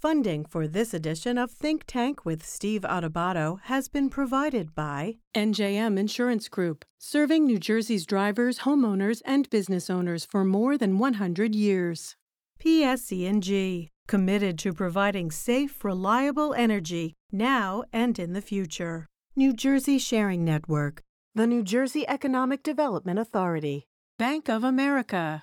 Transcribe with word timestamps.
Funding 0.00 0.46
for 0.46 0.66
this 0.66 0.94
edition 0.94 1.36
of 1.36 1.50
Think 1.50 1.84
Tank 1.86 2.24
with 2.24 2.42
Steve 2.42 2.86
Adubato 2.88 3.60
has 3.64 3.88
been 3.88 4.08
provided 4.08 4.74
by 4.74 5.16
NJM 5.34 5.98
Insurance 5.98 6.48
Group, 6.48 6.86
serving 6.98 7.44
New 7.44 7.58
Jersey's 7.58 8.06
drivers, 8.06 8.60
homeowners, 8.60 9.20
and 9.26 9.50
business 9.50 9.90
owners 9.90 10.24
for 10.24 10.42
more 10.42 10.78
than 10.78 10.96
100 10.96 11.54
years. 11.54 12.16
PSE&G, 12.64 13.90
committed 14.08 14.58
to 14.60 14.72
providing 14.72 15.30
safe, 15.30 15.84
reliable 15.84 16.54
energy 16.54 17.12
now 17.30 17.84
and 17.92 18.18
in 18.18 18.32
the 18.32 18.40
future. 18.40 19.06
New 19.36 19.52
Jersey 19.52 19.98
Sharing 19.98 20.46
Network, 20.46 21.02
the 21.34 21.46
New 21.46 21.62
Jersey 21.62 22.08
Economic 22.08 22.62
Development 22.62 23.18
Authority, 23.18 23.84
Bank 24.18 24.48
of 24.48 24.64
America, 24.64 25.42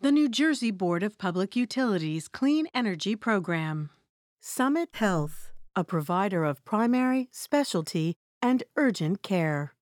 the 0.00 0.10
New 0.10 0.30
Jersey 0.30 0.70
Board 0.70 1.02
of 1.02 1.18
Public 1.18 1.54
Utilities 1.54 2.26
Clean 2.26 2.66
Energy 2.72 3.14
Program. 3.14 3.90
Summit 4.50 4.88
Health, 4.94 5.50
a 5.76 5.84
provider 5.84 6.42
of 6.42 6.64
primary, 6.64 7.28
specialty, 7.30 8.14
and 8.40 8.62
urgent 8.76 9.22
care. 9.22 9.74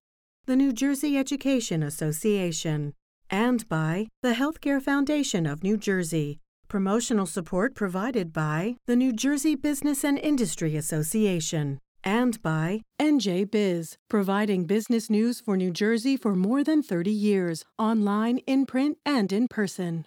The 0.46 0.56
New 0.56 0.72
Jersey 0.72 1.16
Education 1.16 1.84
Association. 1.84 2.92
And 3.30 3.68
by 3.68 4.08
the 4.24 4.32
Healthcare 4.32 4.82
Foundation 4.82 5.46
of 5.46 5.62
New 5.62 5.76
Jersey. 5.76 6.40
Promotional 6.66 7.26
support 7.26 7.76
provided 7.76 8.32
by 8.32 8.74
the 8.86 8.96
New 8.96 9.12
Jersey 9.12 9.54
Business 9.54 10.02
and 10.02 10.18
Industry 10.18 10.74
Association. 10.74 11.78
And 12.02 12.42
by 12.42 12.82
NJ 13.00 13.48
Biz, 13.48 13.96
providing 14.08 14.64
business 14.64 15.08
news 15.08 15.40
for 15.40 15.56
New 15.56 15.70
Jersey 15.70 16.16
for 16.16 16.34
more 16.34 16.64
than 16.64 16.82
30 16.82 17.12
years, 17.12 17.64
online, 17.78 18.38
in 18.48 18.66
print, 18.66 18.98
and 19.06 19.32
in 19.32 19.46
person. 19.46 20.06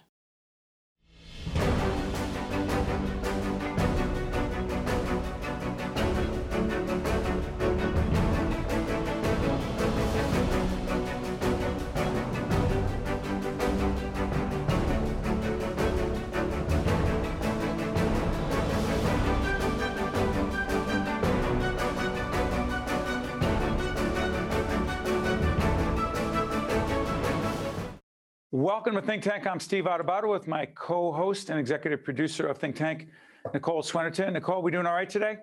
Welcome 28.52 28.96
to 28.96 29.02
Think 29.02 29.22
Tank. 29.22 29.46
I'm 29.46 29.60
Steve 29.60 29.84
Adubato 29.84 30.28
with 30.28 30.48
my 30.48 30.66
co-host 30.66 31.50
and 31.50 31.60
executive 31.60 32.02
producer 32.02 32.48
of 32.48 32.58
Think 32.58 32.74
Tank, 32.74 33.06
Nicole 33.54 33.80
Swenerton. 33.80 34.32
Nicole, 34.32 34.60
we 34.60 34.72
doing 34.72 34.86
all 34.86 34.94
right 34.94 35.08
today? 35.08 35.36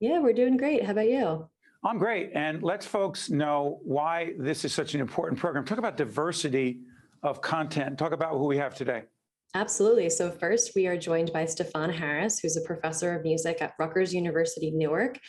Yeah, 0.00 0.18
we're 0.18 0.32
doing 0.32 0.56
great. 0.56 0.84
How 0.84 0.90
about 0.90 1.08
you? 1.08 1.48
I'm 1.84 1.96
great. 1.96 2.32
And 2.34 2.60
let's 2.60 2.84
folks 2.84 3.30
know 3.30 3.78
why 3.84 4.32
this 4.36 4.64
is 4.64 4.74
such 4.74 4.94
an 4.96 5.00
important 5.00 5.38
program. 5.38 5.64
Talk 5.64 5.78
about 5.78 5.96
diversity 5.96 6.80
of 7.22 7.40
content. 7.40 7.96
Talk 7.96 8.10
about 8.10 8.32
who 8.32 8.46
we 8.46 8.56
have 8.56 8.74
today. 8.74 9.04
Absolutely. 9.54 10.10
So, 10.10 10.32
first, 10.32 10.72
we 10.74 10.88
are 10.88 10.96
joined 10.96 11.32
by 11.32 11.44
Stefon 11.44 11.94
Harris, 11.94 12.40
who's 12.40 12.56
a 12.56 12.62
professor 12.62 13.14
of 13.14 13.22
music 13.22 13.58
at 13.62 13.74
Rutgers 13.78 14.12
University, 14.12 14.72
Newark. 14.72 15.20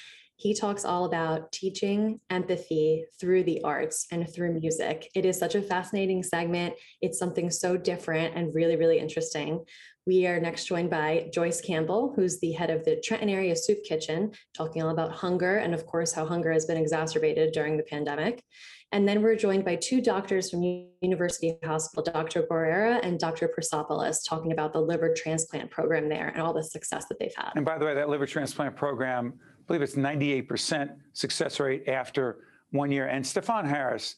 He 0.42 0.56
talks 0.56 0.86
all 0.86 1.06
about 1.06 1.52
teaching 1.52 2.20
empathy 2.31 3.06
through 3.20 3.44
the 3.44 3.61
arts 3.64 4.08
and 4.11 4.28
through 4.28 4.59
music. 4.59 5.08
It 5.14 5.23
is 5.23 5.38
such 5.38 5.53
a 5.53 5.61
fascinating 5.61 6.23
segment. 6.23 6.73
It's 7.00 7.20
something 7.20 7.52
so 7.52 7.78
different 7.78 8.36
and 8.36 8.52
really, 8.56 8.75
really 8.75 8.97
interesting. 8.97 9.64
We 10.08 10.25
are 10.25 10.39
next 10.39 10.66
joined 10.66 10.89
by 10.89 11.30
Joyce 11.31 11.62
Campbell, 11.62 12.14
who's 12.16 12.39
the 12.39 12.53
head 12.53 12.72
of 12.72 12.84
the 12.86 13.00
Trenton 13.06 13.30
Area 13.30 13.56
Soup 13.56 13.78
Kitchen, 13.84 14.31
talking 14.56 14.81
all 14.81 14.89
about 14.89 15.12
hunger 15.12 15.58
and, 15.58 15.75
of 15.75 15.86
course, 15.86 16.12
how 16.12 16.25
hunger 16.25 16.52
has 16.52 16.66
been 16.66 16.75
exacerbated 16.75 17.52
during 17.52 17.78
the 17.78 17.84
pandemic. 17.84 18.44
And 18.92 19.08
then 19.08 19.22
we're 19.22 19.36
joined 19.36 19.64
by 19.64 19.75
two 19.75 20.02
doctors 20.02 20.50
from 20.50 20.63
University 21.01 21.56
Hospital, 21.63 22.12
Dr. 22.12 22.41
Guerrera 22.41 23.00
and 23.03 23.19
Dr. 23.19 23.47
Pyrsopoulos, 23.47 24.28
talking 24.28 24.51
about 24.51 24.74
the 24.74 24.81
liver 24.81 25.13
transplant 25.16 25.69
program 25.69 26.09
there 26.09 26.30
and 26.30 26.41
all 26.41 26.51
the 26.51 26.63
success 26.63 27.06
that 27.09 27.19
they've 27.19 27.35
had. 27.38 27.51
And 27.56 27.63
by 27.63 27.78
the 27.78 27.85
way, 27.85 27.94
that 27.94 28.09
liver 28.09 28.25
transplant 28.25 28.75
program 28.75 29.34
believe 29.71 29.81
it's 29.81 29.95
98% 29.95 30.89
success 31.13 31.57
rate 31.61 31.87
after 31.87 32.39
one 32.71 32.91
year. 32.91 33.07
And 33.07 33.23
Stefon 33.23 33.65
Harris, 33.65 34.17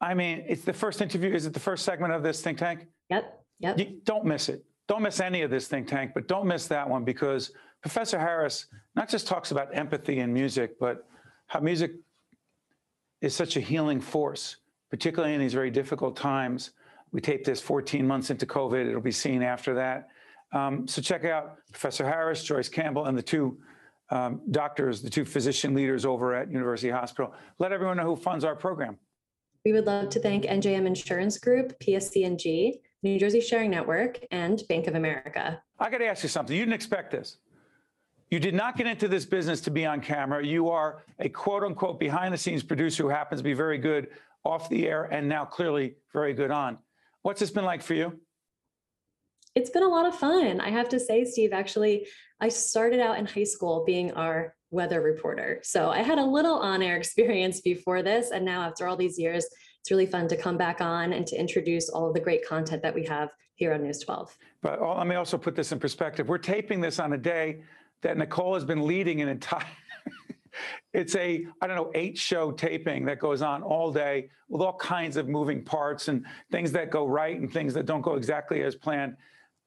I 0.00 0.14
mean, 0.14 0.44
it's 0.46 0.62
the 0.62 0.72
first 0.72 1.02
interview. 1.02 1.34
Is 1.34 1.46
it 1.46 1.52
the 1.52 1.58
first 1.58 1.84
segment 1.84 2.12
of 2.12 2.22
this 2.22 2.40
think 2.40 2.58
tank? 2.58 2.86
Yep. 3.10 3.44
Yep. 3.58 3.78
You, 3.78 4.00
don't 4.04 4.24
miss 4.24 4.48
it. 4.48 4.64
Don't 4.86 5.02
miss 5.02 5.18
any 5.18 5.42
of 5.42 5.50
this 5.50 5.66
think 5.66 5.88
tank, 5.88 6.12
but 6.14 6.28
don't 6.28 6.46
miss 6.46 6.68
that 6.68 6.88
one 6.88 7.02
because 7.02 7.50
Professor 7.80 8.20
Harris 8.20 8.66
not 8.94 9.08
just 9.08 9.26
talks 9.26 9.50
about 9.50 9.76
empathy 9.76 10.20
in 10.20 10.32
music, 10.32 10.78
but 10.78 11.08
how 11.48 11.58
music 11.58 11.94
is 13.20 13.34
such 13.34 13.56
a 13.56 13.60
healing 13.60 14.00
force, 14.00 14.58
particularly 14.90 15.34
in 15.34 15.40
these 15.40 15.54
very 15.54 15.72
difficult 15.72 16.16
times. 16.16 16.70
We 17.10 17.20
taped 17.20 17.46
this 17.46 17.60
14 17.60 18.06
months 18.06 18.30
into 18.30 18.46
COVID. 18.46 18.88
It'll 18.88 19.00
be 19.00 19.10
seen 19.10 19.42
after 19.42 19.74
that. 19.74 20.08
Um, 20.52 20.86
so 20.86 21.02
check 21.02 21.24
out 21.24 21.56
Professor 21.72 22.04
Harris, 22.04 22.44
Joyce 22.44 22.68
Campbell, 22.68 23.06
and 23.06 23.18
the 23.18 23.22
two 23.22 23.58
um, 24.10 24.40
doctors, 24.50 25.02
the 25.02 25.10
two 25.10 25.24
physician 25.24 25.74
leaders 25.74 26.04
over 26.04 26.34
at 26.34 26.50
University 26.50 26.90
Hospital. 26.90 27.34
Let 27.58 27.72
everyone 27.72 27.96
know 27.96 28.04
who 28.04 28.16
funds 28.16 28.44
our 28.44 28.56
program. 28.56 28.98
We 29.64 29.72
would 29.72 29.86
love 29.86 30.08
to 30.10 30.20
thank 30.20 30.44
NJM 30.44 30.86
Insurance 30.86 31.38
Group, 31.38 31.78
PSE&G, 31.80 32.80
New 33.02 33.18
Jersey 33.18 33.40
Sharing 33.40 33.70
Network, 33.70 34.18
and 34.30 34.62
Bank 34.68 34.86
of 34.86 34.94
America. 34.94 35.62
I 35.78 35.90
got 35.90 35.98
to 35.98 36.06
ask 36.06 36.22
you 36.22 36.28
something. 36.28 36.56
You 36.56 36.62
didn't 36.62 36.74
expect 36.74 37.10
this. 37.10 37.38
You 38.30 38.38
did 38.38 38.54
not 38.54 38.76
get 38.76 38.86
into 38.86 39.08
this 39.08 39.24
business 39.24 39.60
to 39.62 39.70
be 39.70 39.86
on 39.86 40.00
camera. 40.00 40.44
You 40.44 40.68
are 40.68 41.04
a 41.18 41.28
quote 41.28 41.62
unquote 41.62 41.98
behind 41.98 42.34
the 42.34 42.38
scenes 42.38 42.62
producer 42.62 43.02
who 43.02 43.08
happens 43.08 43.40
to 43.40 43.44
be 43.44 43.54
very 43.54 43.78
good 43.78 44.08
off 44.44 44.68
the 44.68 44.86
air 44.86 45.04
and 45.04 45.28
now 45.28 45.44
clearly 45.44 45.96
very 46.12 46.34
good 46.34 46.50
on. 46.50 46.78
What's 47.22 47.40
this 47.40 47.50
been 47.50 47.64
like 47.64 47.82
for 47.82 47.94
you? 47.94 48.18
It's 49.54 49.70
been 49.70 49.82
a 49.82 49.88
lot 49.88 50.06
of 50.06 50.14
fun. 50.14 50.60
I 50.60 50.70
have 50.70 50.88
to 50.90 51.00
say, 51.00 51.24
Steve, 51.24 51.52
actually, 51.52 52.06
I 52.40 52.48
started 52.48 53.00
out 53.00 53.18
in 53.18 53.26
high 53.26 53.44
school 53.44 53.84
being 53.84 54.12
our 54.12 54.54
weather 54.70 55.00
reporter. 55.00 55.60
So 55.62 55.90
I 55.90 56.02
had 56.02 56.18
a 56.18 56.24
little 56.24 56.54
on 56.54 56.82
air 56.82 56.96
experience 56.98 57.60
before 57.60 58.02
this. 58.02 58.30
And 58.30 58.44
now, 58.44 58.62
after 58.62 58.86
all 58.86 58.96
these 58.96 59.18
years, 59.18 59.44
it's 59.80 59.90
really 59.90 60.06
fun 60.06 60.28
to 60.28 60.36
come 60.36 60.56
back 60.56 60.80
on 60.80 61.12
and 61.12 61.26
to 61.26 61.36
introduce 61.36 61.88
all 61.88 62.08
of 62.08 62.14
the 62.14 62.20
great 62.20 62.46
content 62.46 62.82
that 62.82 62.94
we 62.94 63.04
have 63.06 63.30
here 63.54 63.72
on 63.72 63.82
News 63.82 63.98
12. 64.00 64.36
But 64.62 64.78
oh, 64.80 64.96
let 64.96 65.06
me 65.06 65.16
also 65.16 65.36
put 65.36 65.56
this 65.56 65.72
in 65.72 65.80
perspective. 65.80 66.28
We're 66.28 66.38
taping 66.38 66.80
this 66.80 67.00
on 67.00 67.12
a 67.12 67.18
day 67.18 67.62
that 68.02 68.16
Nicole 68.16 68.54
has 68.54 68.64
been 68.64 68.86
leading 68.86 69.20
an 69.20 69.28
entire. 69.28 69.64
it's 70.92 71.14
a 71.14 71.46
i 71.60 71.66
don't 71.66 71.76
know 71.76 71.90
eight 71.94 72.18
show 72.18 72.50
taping 72.50 73.04
that 73.04 73.20
goes 73.20 73.42
on 73.42 73.62
all 73.62 73.92
day 73.92 74.28
with 74.48 74.60
all 74.62 74.76
kinds 74.76 75.16
of 75.16 75.28
moving 75.28 75.62
parts 75.62 76.08
and 76.08 76.24
things 76.50 76.72
that 76.72 76.90
go 76.90 77.06
right 77.06 77.38
and 77.38 77.52
things 77.52 77.74
that 77.74 77.86
don't 77.86 78.00
go 78.00 78.14
exactly 78.14 78.62
as 78.62 78.74
planned 78.74 79.14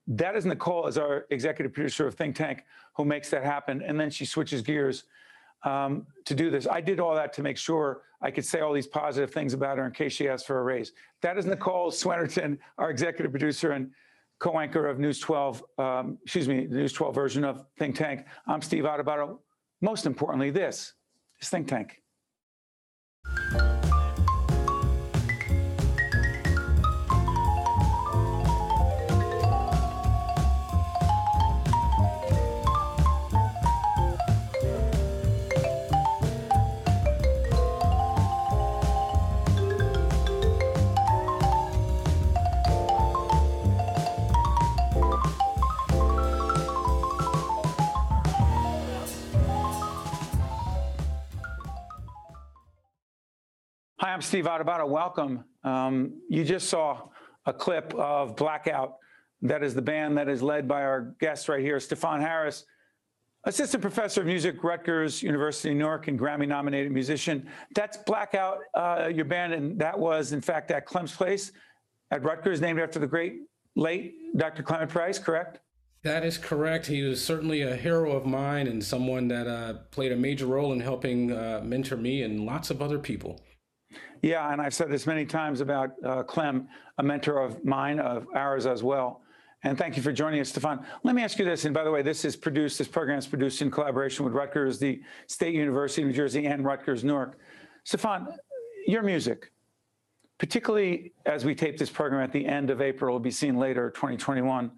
that 0.07 0.35
is 0.35 0.45
Nicole 0.45 0.87
as 0.87 0.97
our 0.97 1.25
executive 1.29 1.73
producer 1.73 2.07
of 2.07 2.15
Think 2.15 2.35
Tank 2.35 2.63
who 2.95 3.05
makes 3.05 3.29
that 3.29 3.43
happen. 3.43 3.81
And 3.81 3.99
then 3.99 4.09
she 4.09 4.25
switches 4.25 4.61
gears 4.61 5.05
um, 5.63 6.07
to 6.25 6.33
do 6.33 6.49
this. 6.49 6.67
I 6.67 6.81
did 6.81 6.99
all 6.99 7.15
that 7.15 7.33
to 7.33 7.43
make 7.43 7.57
sure 7.57 8.01
I 8.21 8.31
could 8.31 8.45
say 8.45 8.61
all 8.61 8.73
these 8.73 8.87
positive 8.87 9.31
things 9.31 9.53
about 9.53 9.77
her 9.77 9.85
in 9.85 9.91
case 9.91 10.13
she 10.13 10.27
asked 10.27 10.47
for 10.47 10.59
a 10.59 10.63
raise. 10.63 10.91
That 11.21 11.37
is 11.37 11.45
Nicole 11.45 11.91
Swenerton, 11.91 12.57
our 12.77 12.89
executive 12.89 13.31
producer 13.31 13.71
and 13.71 13.91
co-anchor 14.39 14.87
of 14.87 14.99
News 14.99 15.19
12, 15.19 15.63
um, 15.77 16.17
excuse 16.23 16.47
me, 16.47 16.65
the 16.65 16.75
News 16.75 16.93
12 16.93 17.13
version 17.13 17.43
of 17.43 17.65
Think 17.77 17.95
Tank. 17.95 18.25
I'm 18.47 18.61
Steve 18.61 18.83
Adubato. 18.85 19.37
Most 19.81 20.05
importantly, 20.05 20.49
this 20.49 20.93
is 21.39 21.49
Think 21.49 21.67
Tank. 21.67 22.01
I'm 54.11 54.21
Steve 54.21 54.43
Adubato. 54.43 54.89
Welcome. 54.89 55.45
Um, 55.63 56.19
you 56.27 56.43
just 56.43 56.67
saw 56.67 57.07
a 57.45 57.53
clip 57.53 57.93
of 57.93 58.35
Blackout. 58.35 58.95
That 59.41 59.63
is 59.63 59.73
the 59.73 59.81
band 59.81 60.17
that 60.17 60.27
is 60.27 60.43
led 60.43 60.67
by 60.67 60.81
our 60.81 61.15
guest 61.21 61.47
right 61.47 61.61
here, 61.61 61.77
Stefon 61.77 62.19
Harris, 62.19 62.65
assistant 63.45 63.81
professor 63.81 64.19
of 64.19 64.27
music, 64.27 64.61
Rutgers 64.65 65.23
University, 65.23 65.73
Newark, 65.73 66.09
and 66.09 66.19
Grammy-nominated 66.19 66.91
musician. 66.91 67.47
That's 67.73 67.99
Blackout, 68.05 68.57
uh, 68.73 69.09
your 69.15 69.23
band, 69.23 69.53
and 69.53 69.79
that 69.79 69.97
was, 69.97 70.33
in 70.33 70.41
fact, 70.41 70.71
at 70.71 70.85
Clem's 70.85 71.15
Place 71.15 71.53
at 72.11 72.21
Rutgers, 72.21 72.59
named 72.59 72.81
after 72.81 72.99
the 72.99 73.07
great 73.07 73.35
late 73.77 74.15
Dr. 74.35 74.61
Clement 74.61 74.91
Price, 74.91 75.19
correct? 75.19 75.61
That 76.03 76.25
is 76.25 76.37
correct. 76.37 76.85
He 76.85 77.03
was 77.03 77.23
certainly 77.23 77.61
a 77.61 77.77
hero 77.77 78.11
of 78.11 78.25
mine 78.25 78.67
and 78.67 78.83
someone 78.83 79.29
that 79.29 79.47
uh, 79.47 79.75
played 79.89 80.11
a 80.11 80.17
major 80.17 80.47
role 80.47 80.73
in 80.73 80.81
helping 80.81 81.31
uh, 81.31 81.61
mentor 81.63 81.95
me 81.95 82.23
and 82.23 82.45
lots 82.45 82.71
of 82.71 82.81
other 82.81 82.99
people. 82.99 83.39
Yeah, 84.21 84.51
and 84.51 84.61
I've 84.61 84.73
said 84.73 84.89
this 84.89 85.07
many 85.07 85.25
times 85.25 85.61
about 85.61 85.91
uh, 86.03 86.23
Clem, 86.23 86.67
a 86.97 87.03
mentor 87.03 87.39
of 87.39 87.63
mine, 87.65 87.99
of 87.99 88.27
ours 88.35 88.65
as 88.65 88.83
well. 88.83 89.21
And 89.63 89.77
thank 89.77 89.95
you 89.95 90.01
for 90.01 90.11
joining 90.11 90.39
us, 90.39 90.51
Stefon. 90.51 90.83
Let 91.03 91.13
me 91.13 91.23
ask 91.23 91.37
you 91.37 91.45
this. 91.45 91.65
And 91.65 91.73
by 91.73 91.83
the 91.83 91.91
way, 91.91 92.01
this 92.01 92.25
is 92.25 92.35
produced, 92.35 92.79
this 92.79 92.87
program 92.87 93.19
is 93.19 93.27
produced 93.27 93.61
in 93.61 93.69
collaboration 93.69 94.25
with 94.25 94.33
Rutgers, 94.33 94.79
the 94.79 95.01
State 95.27 95.53
University 95.53 96.01
of 96.01 96.07
New 96.07 96.13
Jersey, 96.13 96.47
and 96.47 96.65
Rutgers 96.65 97.03
Newark. 97.03 97.37
Stefon, 97.85 98.35
your 98.87 99.03
music, 99.03 99.51
particularly 100.39 101.13
as 101.27 101.45
we 101.45 101.53
tape 101.53 101.77
this 101.77 101.89
program 101.89 102.23
at 102.23 102.31
the 102.31 102.45
end 102.45 102.71
of 102.71 102.81
April, 102.81 103.13
will 103.13 103.19
be 103.19 103.31
seen 103.31 103.57
later, 103.57 103.91
2021 103.91 104.71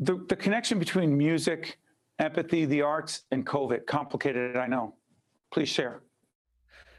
the, 0.00 0.24
the 0.28 0.36
connection 0.36 0.78
between 0.78 1.16
music, 1.16 1.78
empathy, 2.18 2.64
the 2.64 2.82
arts, 2.82 3.22
and 3.30 3.46
COVID, 3.46 3.86
complicated, 3.86 4.56
I 4.56 4.66
know. 4.66 4.94
Please 5.50 5.68
share. 5.68 6.02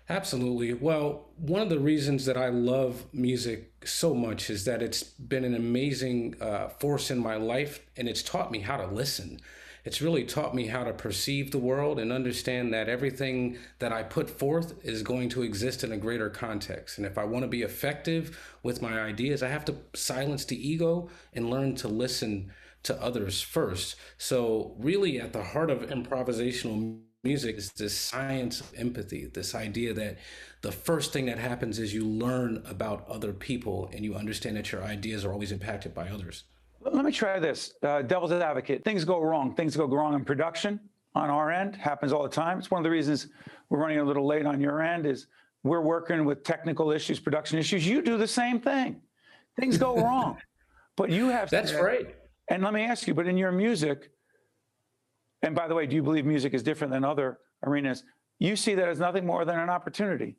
Absolutely. 0.10 0.74
Well, 0.74 1.28
one 1.36 1.62
of 1.62 1.70
the 1.70 1.80
reasons 1.80 2.26
that 2.26 2.38
I 2.38 2.48
love 2.48 3.06
music 3.14 3.72
so 3.86 4.14
much 4.14 4.50
is 4.50 4.64
that 4.64 4.82
it's 4.82 5.04
been 5.04 5.44
an 5.44 5.54
amazing 5.54 6.36
uh, 6.42 6.70
force 6.70 7.12
in 7.12 7.18
my 7.18 7.36
life 7.36 7.86
and 7.98 8.08
it's 8.08 8.24
taught 8.24 8.50
me 8.52 8.60
how 8.60 8.78
to 8.78 8.88
listen. 8.88 9.42
It's 9.84 10.02
really 10.02 10.24
taught 10.24 10.56
me 10.56 10.68
how 10.68 10.84
to 10.86 10.94
perceive 10.94 11.52
the 11.52 11.58
world 11.58 12.00
and 12.00 12.12
understand 12.12 12.74
that 12.74 12.90
everything 12.90 13.58
that 13.80 13.92
I 13.92 14.04
put 14.04 14.30
forth 14.30 14.76
is 14.86 15.04
going 15.04 15.30
to 15.30 15.44
exist 15.44 15.84
in 15.84 15.92
a 15.92 15.98
greater 15.98 16.30
context. 16.30 16.98
And 16.98 17.06
if 17.06 17.18
I 17.18 17.26
want 17.26 17.44
to 17.44 17.50
be 17.50 17.62
effective 17.62 18.38
with 18.64 18.82
my 18.82 19.00
ideas, 19.00 19.44
I 19.44 19.50
have 19.50 19.66
to 19.66 19.76
silence 19.94 20.46
the 20.46 20.70
ego 20.70 21.10
and 21.34 21.50
learn 21.50 21.76
to 21.76 21.88
listen 21.88 22.52
to 22.84 23.02
others 23.02 23.42
first. 23.42 23.96
So, 24.18 24.76
really, 24.78 25.20
at 25.20 25.34
the 25.34 25.44
heart 25.44 25.70
of 25.70 25.82
improvisational 25.82 27.00
music 27.28 27.58
is 27.58 27.72
this 27.74 27.96
science 27.96 28.62
of 28.62 28.74
empathy, 28.78 29.26
this 29.26 29.54
idea 29.54 29.94
that 29.94 30.18
the 30.62 30.72
first 30.72 31.12
thing 31.12 31.26
that 31.26 31.38
happens 31.38 31.78
is 31.78 31.94
you 31.94 32.06
learn 32.06 32.64
about 32.66 33.08
other 33.10 33.34
people 33.34 33.90
and 33.94 34.06
you 34.06 34.16
understand 34.16 34.56
that 34.56 34.72
your 34.72 34.84
ideas 34.84 35.26
are 35.26 35.34
always 35.34 35.52
impacted 35.52 35.94
by 35.94 36.08
others. 36.08 36.46
Let 36.80 37.04
me 37.04 37.12
try 37.12 37.38
this. 37.40 37.74
Uh, 37.84 38.02
devil's 38.02 38.32
advocate. 38.32 38.84
Things 38.86 39.04
go 39.04 39.20
wrong. 39.20 39.54
Things 39.54 39.76
go 39.76 39.86
wrong 39.86 40.14
in 40.14 40.24
production 40.24 40.80
on 41.16 41.30
our 41.30 41.52
end. 41.52 41.76
Happens 41.76 42.14
all 42.14 42.24
the 42.24 42.30
time. 42.30 42.60
It's 42.60 42.72
one 42.72 42.80
of 42.80 42.84
the 42.84 42.90
reasons 42.90 43.28
we're 43.70 43.80
running 43.80 44.00
a 44.00 44.06
little 44.06 44.26
late 44.26 44.46
on 44.46 44.62
your 44.62 44.82
end 44.82 45.06
is 45.06 45.28
we're 45.64 45.82
working 45.82 46.24
with 46.24 46.44
technical 46.44 46.92
issues, 46.92 47.20
production 47.20 47.60
issues. 47.60 47.86
You 47.86 48.02
do 48.02 48.18
the 48.18 48.28
same 48.28 48.62
thing. 48.62 49.02
Things 49.60 49.78
go 49.78 49.98
wrong. 50.06 50.38
But 50.96 51.10
you 51.10 51.28
have 51.28 51.50
That's 51.50 51.74
right. 51.74 52.16
And 52.50 52.64
let 52.64 52.74
me 52.74 52.84
ask 52.84 53.06
you, 53.06 53.14
but 53.14 53.28
in 53.28 53.38
your 53.38 53.52
music, 53.52 54.12
and 55.42 55.56
by 55.56 55.68
the 55.68 55.76
way, 55.76 55.86
do 55.86 55.96
you 55.96 56.04
believe 56.04 56.26
music 56.26 56.54
is 56.54 56.64
different 56.64 56.92
than 56.92 57.04
other 57.04 57.40
arenas? 57.66 58.04
You 58.40 58.56
see 58.56 58.76
that 58.76 58.88
as 58.88 59.00
nothing 59.00 59.26
more 59.26 59.46
than 59.46 59.60
an 59.60 59.70
opportunity. 59.70 60.38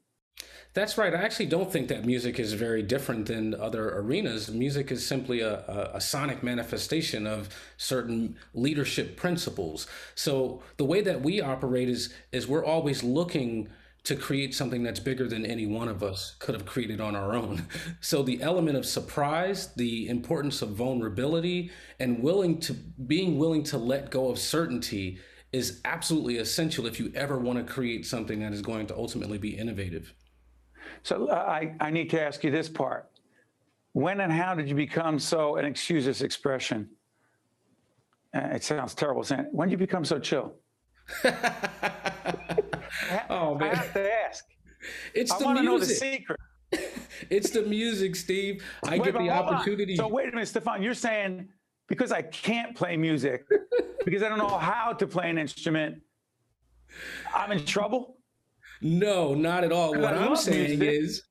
That's 0.74 0.98
right. 0.98 1.14
I 1.14 1.22
actually 1.22 1.46
don't 1.46 1.72
think 1.72 1.88
that 1.88 2.04
music 2.04 2.38
is 2.38 2.52
very 2.52 2.82
different 2.82 3.26
than 3.26 3.54
other 3.54 3.98
arenas. 3.98 4.50
Music 4.50 4.92
is 4.92 5.04
simply 5.04 5.40
a, 5.40 5.60
a, 5.60 5.90
a, 5.94 6.00
sonic 6.00 6.42
manifestation 6.42 7.26
of 7.26 7.48
certain 7.76 8.36
leadership 8.54 9.16
principles. 9.16 9.88
So 10.14 10.62
the 10.76 10.84
way 10.84 11.00
that 11.00 11.22
we 11.22 11.40
operate 11.40 11.88
is 11.88 12.14
is 12.30 12.46
we're 12.46 12.64
always 12.64 13.02
looking 13.02 13.68
to 14.04 14.16
create 14.16 14.54
something 14.54 14.82
that's 14.82 15.00
bigger 15.00 15.28
than 15.28 15.44
any 15.44 15.66
one 15.66 15.88
of 15.88 16.02
us 16.02 16.36
could 16.38 16.54
have 16.54 16.64
created 16.64 17.00
on 17.00 17.14
our 17.14 17.34
own. 17.34 17.66
So 18.00 18.22
the 18.22 18.40
element 18.42 18.76
of 18.76 18.86
surprise, 18.86 19.74
the 19.74 20.08
importance 20.08 20.62
of 20.62 20.70
vulnerability 20.70 21.70
and 21.98 22.22
willing 22.22 22.58
to 22.60 22.72
being 22.72 23.38
willing 23.38 23.62
to 23.64 23.78
let 23.78 24.10
go 24.10 24.30
of 24.30 24.38
certainty 24.38 25.18
is 25.52 25.80
absolutely 25.84 26.38
essential 26.38 26.86
if 26.86 27.00
you 27.00 27.10
ever 27.14 27.38
want 27.38 27.58
to 27.58 27.72
create 27.72 28.06
something 28.06 28.40
that 28.40 28.52
is 28.52 28.62
going 28.62 28.86
to 28.86 28.96
ultimately 28.96 29.38
be 29.38 29.56
innovative. 29.56 30.14
So 31.02 31.28
uh, 31.28 31.34
I, 31.34 31.74
I 31.80 31.90
need 31.90 32.10
to 32.10 32.22
ask 32.22 32.44
you 32.44 32.50
this 32.50 32.68
part. 32.68 33.08
When 33.92 34.20
and 34.20 34.32
how 34.32 34.54
did 34.54 34.68
you 34.68 34.74
become 34.74 35.18
so, 35.18 35.56
and 35.56 35.66
excuse 35.66 36.04
this 36.04 36.20
expression, 36.20 36.88
uh, 38.34 38.40
it 38.52 38.62
sounds 38.62 38.94
terrible 38.94 39.24
saying, 39.24 39.48
when 39.50 39.68
did 39.68 39.72
you 39.72 39.86
become 39.86 40.04
so 40.04 40.18
chill? 40.18 40.54
oh 43.30 43.54
man, 43.54 43.70
I 43.70 43.74
have 43.74 43.92
to 43.94 44.12
ask. 44.24 44.44
It's 45.14 45.32
I 45.32 45.38
the 45.38 45.48
music. 45.48 45.64
Know 45.64 45.78
the 45.78 45.86
secret. 45.86 46.40
it's 47.30 47.50
the 47.50 47.62
music, 47.62 48.16
Steve. 48.16 48.62
I 48.84 48.98
wait, 48.98 49.04
get 49.04 49.14
the 49.14 49.30
opportunity. 49.30 49.96
So 49.96 50.08
wait 50.08 50.28
a 50.28 50.32
minute, 50.32 50.48
Stefon. 50.48 50.82
You're 50.82 50.94
saying 50.94 51.48
because 51.88 52.12
I 52.12 52.22
can't 52.22 52.76
play 52.76 52.96
music, 52.96 53.46
because 54.04 54.22
I 54.22 54.28
don't 54.28 54.38
know 54.38 54.58
how 54.58 54.92
to 54.92 55.06
play 55.06 55.30
an 55.30 55.38
instrument, 55.38 55.96
I'm 57.34 57.50
in 57.52 57.64
trouble? 57.64 58.18
No, 58.80 59.34
not 59.34 59.64
at 59.64 59.72
all. 59.72 59.98
What 59.98 60.14
I'm 60.14 60.36
saying 60.36 60.78
music. 60.78 61.02
is 61.02 61.22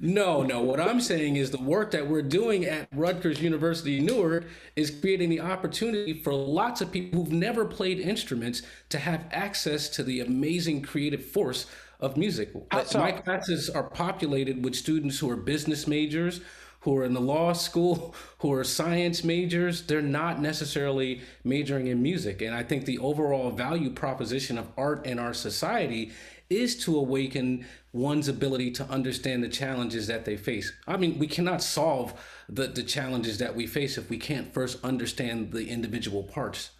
no, 0.00 0.42
no. 0.42 0.62
What 0.62 0.80
I'm 0.80 1.00
saying 1.00 1.36
is 1.36 1.50
the 1.50 1.58
work 1.58 1.90
that 1.92 2.08
we're 2.08 2.22
doing 2.22 2.64
at 2.64 2.88
Rutgers 2.92 3.40
University 3.40 4.00
Newark 4.00 4.46
is 4.76 4.90
creating 4.90 5.30
the 5.30 5.40
opportunity 5.40 6.14
for 6.14 6.32
lots 6.32 6.80
of 6.80 6.90
people 6.90 7.20
who've 7.20 7.32
never 7.32 7.64
played 7.64 7.98
instruments 7.98 8.62
to 8.90 8.98
have 8.98 9.26
access 9.30 9.88
to 9.90 10.02
the 10.02 10.20
amazing 10.20 10.82
creative 10.82 11.24
force 11.24 11.66
of 12.00 12.16
music. 12.16 12.50
My 12.94 13.12
classes 13.12 13.70
are 13.70 13.84
populated 13.84 14.64
with 14.64 14.74
students 14.74 15.18
who 15.18 15.30
are 15.30 15.36
business 15.36 15.86
majors, 15.86 16.40
who 16.80 16.98
are 16.98 17.04
in 17.04 17.14
the 17.14 17.20
law 17.20 17.52
school, 17.52 18.14
who 18.38 18.52
are 18.52 18.64
science 18.64 19.24
majors. 19.24 19.82
They're 19.82 20.02
not 20.02 20.40
necessarily 20.40 21.22
majoring 21.44 21.86
in 21.86 22.02
music. 22.02 22.42
And 22.42 22.54
I 22.54 22.62
think 22.62 22.84
the 22.84 22.98
overall 22.98 23.50
value 23.50 23.90
proposition 23.90 24.58
of 24.58 24.70
art 24.76 25.06
in 25.06 25.18
our 25.18 25.34
society 25.34 26.12
is 26.50 26.76
to 26.84 26.96
awaken 26.96 27.64
one's 27.94 28.26
ability 28.26 28.72
to 28.72 28.84
understand 28.86 29.42
the 29.42 29.48
challenges 29.48 30.08
that 30.08 30.24
they 30.24 30.36
face. 30.36 30.72
I 30.86 30.96
mean, 30.96 31.16
we 31.16 31.28
cannot 31.28 31.62
solve 31.62 32.12
the, 32.48 32.66
the 32.66 32.82
challenges 32.82 33.38
that 33.38 33.54
we 33.54 33.68
face 33.68 33.96
if 33.96 34.10
we 34.10 34.18
can't 34.18 34.52
first 34.52 34.84
understand 34.84 35.52
the 35.52 35.68
individual 35.68 36.24
parts. 36.24 36.70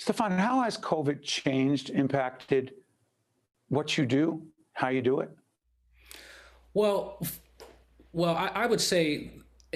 Stefon, 0.00 0.38
how 0.38 0.62
has 0.62 0.78
COVID 0.78 1.22
changed, 1.22 1.90
impacted 1.90 2.72
what 3.68 3.98
you 3.98 4.06
do, 4.06 4.42
how 4.72 4.88
you 4.88 5.02
do 5.02 5.20
it? 5.20 5.30
Well, 6.72 7.20
well, 8.12 8.34
I, 8.34 8.48
I 8.48 8.66
would 8.66 8.80
say 8.80 9.32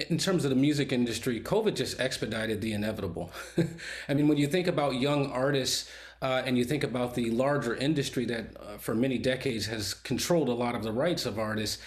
in 0.09 0.17
terms 0.17 0.43
of 0.43 0.49
the 0.49 0.55
music 0.55 0.91
industry, 0.91 1.39
COVID 1.39 1.75
just 1.75 1.99
expedited 1.99 2.61
the 2.61 2.73
inevitable. 2.73 3.31
I 4.09 4.13
mean, 4.13 4.27
when 4.27 4.37
you 4.37 4.47
think 4.47 4.67
about 4.67 4.95
young 4.95 5.31
artists 5.31 5.89
uh, 6.21 6.43
and 6.45 6.57
you 6.57 6.63
think 6.63 6.83
about 6.83 7.15
the 7.15 7.31
larger 7.31 7.75
industry 7.75 8.25
that 8.25 8.55
uh, 8.57 8.77
for 8.77 8.93
many 8.93 9.17
decades 9.17 9.65
has 9.67 9.93
controlled 9.93 10.49
a 10.49 10.53
lot 10.53 10.75
of 10.75 10.83
the 10.83 10.91
rights 10.91 11.25
of 11.25 11.39
artists, 11.39 11.81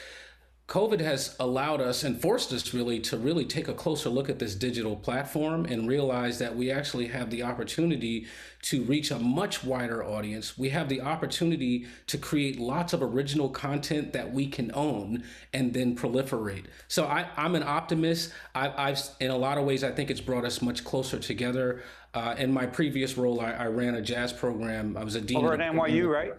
COVID 0.67 1.01
has 1.01 1.37
allowed 1.39 1.83
us 1.83 2.05
and 2.05 2.19
forced 2.19 2.51
us 2.51 2.73
really 2.73 2.99
to 3.01 3.19
really 3.19 3.45
take 3.45 3.69
a 3.69 3.75
closer 3.75 4.09
look 4.09 4.31
at 4.31 4.39
this 4.39 4.55
digital 4.55 4.97
platform 4.97 5.67
and 5.67 5.87
realize 5.87 6.39
that 6.39 6.57
we 6.57 6.71
actually 6.71 7.09
have 7.09 7.29
the 7.29 7.43
opportunity 7.43 8.27
to 8.63 8.83
reach 8.85 9.11
a 9.11 9.19
much 9.19 9.63
wider 9.63 10.03
audience. 10.03 10.57
We 10.57 10.71
have 10.71 10.89
the 10.89 11.03
opportunity 11.03 11.87
to 12.07 12.17
create 12.17 12.59
lots 12.59 12.95
of 12.95 13.03
original 13.03 13.51
content 13.51 14.15
that 14.15 14.33
we 14.33 14.47
can 14.47 14.71
own 14.73 15.25
and 15.53 15.75
then 15.75 15.95
proliferate. 15.95 16.65
So 16.89 17.05
I, 17.05 17.29
am 17.37 17.55
an 17.55 17.63
optimist. 17.63 18.33
I, 18.55 18.89
have 18.89 19.03
in 19.21 19.31
a 19.31 19.37
lot 19.37 19.59
of 19.59 19.65
ways, 19.67 19.85
I 19.85 19.91
think 19.91 20.11
it's 20.11 20.23
brought 20.23 20.47
us 20.47 20.63
much 20.63 20.83
closer 20.83 21.19
together. 21.19 21.83
Uh, 22.15 22.37
in 22.39 22.51
my 22.51 22.65
previous 22.65 23.19
role, 23.19 23.39
I, 23.41 23.51
I, 23.51 23.67
ran 23.67 23.97
a 23.97 24.03
jazz 24.03 24.33
program. 24.33 24.97
I 24.97 25.05
was 25.05 25.15
a 25.15 25.21
dean. 25.21 25.37
Over 25.37 25.53
at 25.53 25.61
NYU, 25.61 26.09
right? 26.09 26.33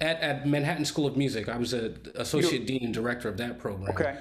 At, 0.00 0.20
at 0.20 0.46
Manhattan 0.46 0.84
School 0.84 1.06
of 1.06 1.16
Music. 1.16 1.48
I 1.48 1.56
was 1.56 1.74
a 1.74 1.94
associate 2.14 2.66
dean 2.66 2.84
and 2.84 2.94
director 2.94 3.28
of 3.28 3.36
that 3.38 3.58
program. 3.58 3.90
Okay. 3.90 4.18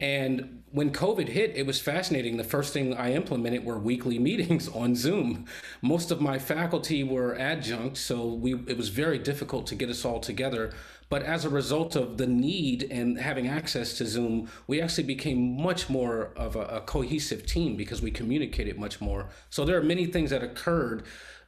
And 0.00 0.62
when 0.70 0.90
COVID 0.90 1.28
hit, 1.28 1.54
it 1.54 1.66
was 1.66 1.78
fascinating. 1.78 2.36
The 2.36 2.44
first 2.44 2.72
thing 2.72 2.94
I 2.94 3.12
implemented 3.12 3.64
were 3.64 3.78
weekly 3.78 4.18
meetings 4.18 4.68
on 4.74 4.96
Zoom. 4.96 5.46
Most 5.82 6.10
of 6.10 6.20
my 6.20 6.38
faculty 6.38 7.04
were 7.04 7.38
adjunct, 7.38 7.98
so 7.98 8.26
we 8.26 8.54
it 8.66 8.76
was 8.76 8.88
very 8.88 9.18
difficult 9.18 9.66
to 9.68 9.74
get 9.74 9.90
us 9.90 10.04
all 10.04 10.18
together. 10.18 10.72
But 11.08 11.24
as 11.24 11.44
a 11.44 11.50
result 11.50 11.94
of 11.94 12.16
the 12.16 12.26
need 12.26 12.88
and 12.90 13.18
having 13.18 13.46
access 13.46 13.98
to 13.98 14.06
Zoom, 14.06 14.48
we 14.66 14.80
actually 14.80 15.04
became 15.04 15.60
much 15.60 15.90
more 15.90 16.32
of 16.36 16.56
a, 16.56 16.62
a 16.62 16.80
cohesive 16.80 17.44
team 17.44 17.76
because 17.76 18.00
we 18.00 18.10
communicated 18.10 18.78
much 18.78 18.98
more. 18.98 19.28
So 19.50 19.66
there 19.66 19.76
are 19.76 19.82
many 19.82 20.06
things 20.06 20.30
that 20.30 20.42
occurred 20.42 21.04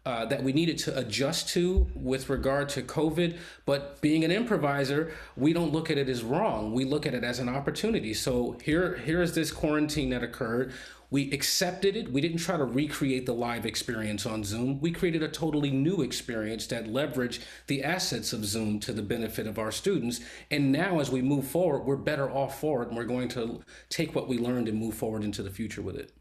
uh, 0.07 0.27
that 0.27 0.43
we 0.43 0.53
needed 0.53 0.77
to 0.77 0.99
adjust 0.99 1.49
to 1.49 1.87
with 1.95 2.29
regard 2.29 2.69
to 2.71 2.83
COVID. 2.83 3.39
But 3.65 4.01
being 4.01 4.25
an 4.25 4.31
improviser, 4.31 5.13
we 5.37 5.53
don't 5.53 5.73
look 5.73 5.91
at 5.91 5.99
it 5.99 6.09
as 6.09 6.23
wrong. 6.23 6.73
We 6.73 6.85
look 6.85 7.07
at 7.07 7.15
it 7.15 7.25
as 7.25 7.39
an 7.39 7.49
opportunity. 7.49 8.13
So 8.13 8.59
here, 8.63 8.97
here 8.99 9.23
is 9.23 9.35
this 9.35 9.51
quarantine 9.51 10.11
that 10.11 10.23
occurred. 10.23 10.73
We 11.11 11.31
accepted 11.31 11.97
it. 11.97 12.13
We 12.13 12.21
didn't 12.21 12.39
try 12.39 12.57
to 12.57 12.65
recreate 12.65 13.25
the 13.25 13.35
live 13.35 13.67
experience 13.67 14.27
on 14.27 14.43
Zoom. 14.43 14.81
We 14.81 14.91
created 14.91 15.23
a 15.23 15.29
totally 15.29 15.71
new 15.71 16.03
experience 16.03 16.67
that 16.69 16.87
leveraged 16.87 17.41
the 17.67 17.85
assets 17.85 18.33
of 18.33 18.45
Zoom 18.45 18.81
to 18.81 18.93
the 18.93 19.03
benefit 19.03 19.47
of 19.47 19.59
our 19.59 19.71
students. 19.71 20.21
And 20.51 20.73
now, 20.73 20.99
as 20.99 21.11
we 21.11 21.23
move 21.23 21.47
forward, 21.47 21.85
we're 21.85 21.97
better 21.97 22.29
off 22.29 22.59
for 22.59 22.83
it, 22.83 22.89
and 22.89 22.97
we're 22.97 23.05
going 23.05 23.29
to 23.29 23.63
take 23.91 24.15
what 24.15 24.29
we 24.29 24.39
learned 24.39 24.69
and 24.69 24.79
move 24.79 24.95
forward 24.95 25.23
into 25.23 25.43
the 25.43 25.51
future 25.51 25.83
with 25.83 25.97
it. 25.97 26.13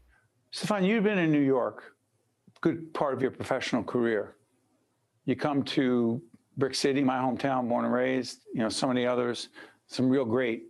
Stefon, 0.52 0.86
you've 0.86 1.02
been 1.02 1.18
in 1.18 1.32
New 1.32 1.40
York 1.40 1.93
good 2.64 2.94
part 2.94 3.12
of 3.12 3.20
your 3.20 3.30
professional 3.30 3.84
career. 3.84 4.36
You 5.26 5.36
come 5.36 5.62
to 5.64 6.22
Brick 6.56 6.74
City, 6.74 7.04
my 7.04 7.18
hometown, 7.18 7.68
born 7.68 7.84
and 7.84 7.92
raised, 7.92 8.40
you 8.54 8.60
know, 8.60 8.70
so 8.70 8.88
many 8.88 9.06
others, 9.06 9.50
some 9.86 10.08
real 10.08 10.24
great 10.24 10.62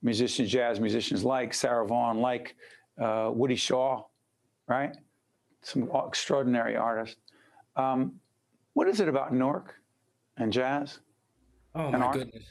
musicians, 0.00 0.48
jazz 0.48 0.78
musicians 0.78 1.24
like 1.24 1.52
Sarah 1.52 1.84
Vaughan, 1.84 2.20
like 2.20 2.54
uh, 3.02 3.32
Woody 3.34 3.56
Shaw, 3.56 4.04
right? 4.68 4.92
Some 5.62 5.90
extraordinary 6.06 6.76
artists. 6.76 7.16
Um, 7.74 8.20
what 8.74 8.86
is 8.86 9.00
it 9.00 9.08
about 9.08 9.34
Newark 9.34 9.74
and 10.36 10.52
jazz? 10.52 11.00
Oh 11.74 11.88
and 11.88 11.98
my 11.98 12.06
art? 12.06 12.14
goodness. 12.14 12.44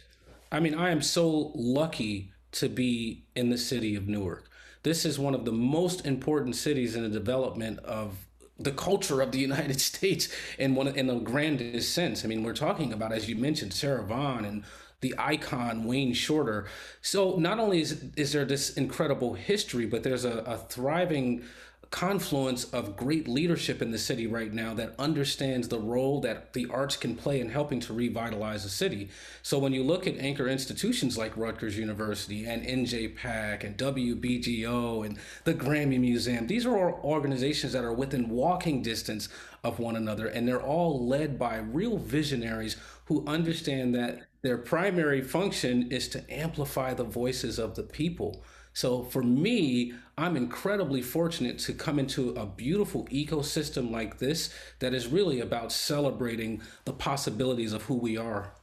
I 0.51 0.59
mean, 0.59 0.75
I 0.75 0.89
am 0.89 1.01
so 1.01 1.53
lucky 1.55 2.33
to 2.51 2.67
be 2.67 3.23
in 3.37 3.49
the 3.49 3.57
city 3.57 3.95
of 3.95 4.09
Newark. 4.09 4.49
This 4.83 5.05
is 5.05 5.17
one 5.17 5.33
of 5.33 5.45
the 5.45 5.53
most 5.53 6.05
important 6.05 6.57
cities 6.57 6.97
in 6.97 7.03
the 7.03 7.09
development 7.09 7.79
of 7.79 8.28
the 8.59 8.71
culture 8.71 9.21
of 9.21 9.31
the 9.31 9.39
United 9.49 9.79
States 9.79 10.29
in 10.57 10.75
one 10.75 10.87
in 10.87 11.07
the 11.07 11.19
grandest 11.19 11.93
sense. 11.93 12.23
I 12.23 12.27
mean, 12.27 12.43
we're 12.43 12.53
talking 12.53 12.93
about, 12.93 13.11
as 13.11 13.29
you 13.29 13.35
mentioned, 13.35 13.73
Sarah 13.73 14.03
Vaughan 14.03 14.45
and 14.45 14.63
the 15.01 15.15
icon 15.17 15.85
Wayne 15.85 16.13
Shorter. 16.13 16.67
So 17.01 17.37
not 17.37 17.59
only 17.59 17.81
is, 17.81 18.03
is 18.17 18.33
there 18.33 18.45
this 18.45 18.73
incredible 18.73 19.33
history, 19.33 19.85
but 19.85 20.03
there's 20.03 20.25
a, 20.25 20.39
a 20.39 20.57
thriving 20.57 21.43
confluence 21.91 22.65
of 22.65 22.95
great 22.95 23.27
leadership 23.27 23.81
in 23.81 23.89
the 23.89 23.97
city 23.97 24.27
right 24.27 24.53
now 24.53 24.75
that 24.75 24.93
understands 24.99 25.67
the 25.67 25.79
role 25.79 26.21
that 26.21 26.53
the 26.53 26.67
arts 26.69 26.95
can 26.95 27.15
play 27.15 27.39
in 27.39 27.49
helping 27.49 27.79
to 27.79 27.93
revitalize 27.93 28.63
a 28.63 28.69
city. 28.69 29.09
So 29.41 29.57
when 29.57 29.73
you 29.73 29.83
look 29.83 30.05
at 30.05 30.17
anchor 30.17 30.47
institutions 30.47 31.17
like 31.17 31.35
Rutgers 31.35 31.77
University 31.79 32.45
and 32.45 32.63
NJPAC 32.63 33.63
and 33.63 33.75
WBGO 33.75 35.03
and 35.05 35.17
the 35.45 35.55
Grammy 35.55 35.99
Museum, 35.99 36.45
these 36.45 36.65
are 36.65 36.77
all 36.77 36.99
organizations 37.03 37.73
that 37.73 37.83
are 37.83 37.93
within 37.93 38.29
walking 38.29 38.83
distance 38.83 39.27
of 39.63 39.79
one 39.79 39.95
another 39.95 40.27
and 40.27 40.47
they're 40.47 40.61
all 40.61 41.07
led 41.07 41.39
by 41.39 41.57
real 41.57 41.97
visionaries 41.97 42.77
who 43.05 43.25
understand 43.25 43.95
that 43.95 44.27
their 44.41 44.57
primary 44.57 45.21
function 45.21 45.91
is 45.91 46.07
to 46.09 46.23
amplify 46.31 46.93
the 46.93 47.03
voices 47.03 47.59
of 47.59 47.75
the 47.75 47.83
people. 47.83 48.43
So 48.79 49.03
for 49.03 49.21
me, 49.21 49.91
I'm 50.17 50.37
incredibly 50.37 51.01
fortunate 51.01 51.59
to 51.59 51.73
come 51.73 51.99
into 51.99 52.29
a 52.29 52.45
beautiful 52.45 53.07
ecosystem 53.07 53.91
like 53.91 54.19
this 54.19 54.53
that 54.79 54.93
is 54.93 55.05
really 55.07 55.41
about 55.41 55.73
celebrating 55.73 56.61
the 56.85 56.93
possibilities 56.93 57.73
of 57.73 57.81
who 57.83 57.95
we 57.95 58.15
are. 58.15 58.53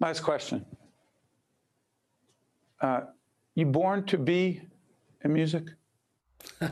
Last 0.00 0.20
question. 0.20 0.64
Uh, 2.80 3.00
you 3.54 3.66
born 3.66 4.06
to 4.06 4.16
be 4.16 4.62
in 5.22 5.34
music? 5.34 5.64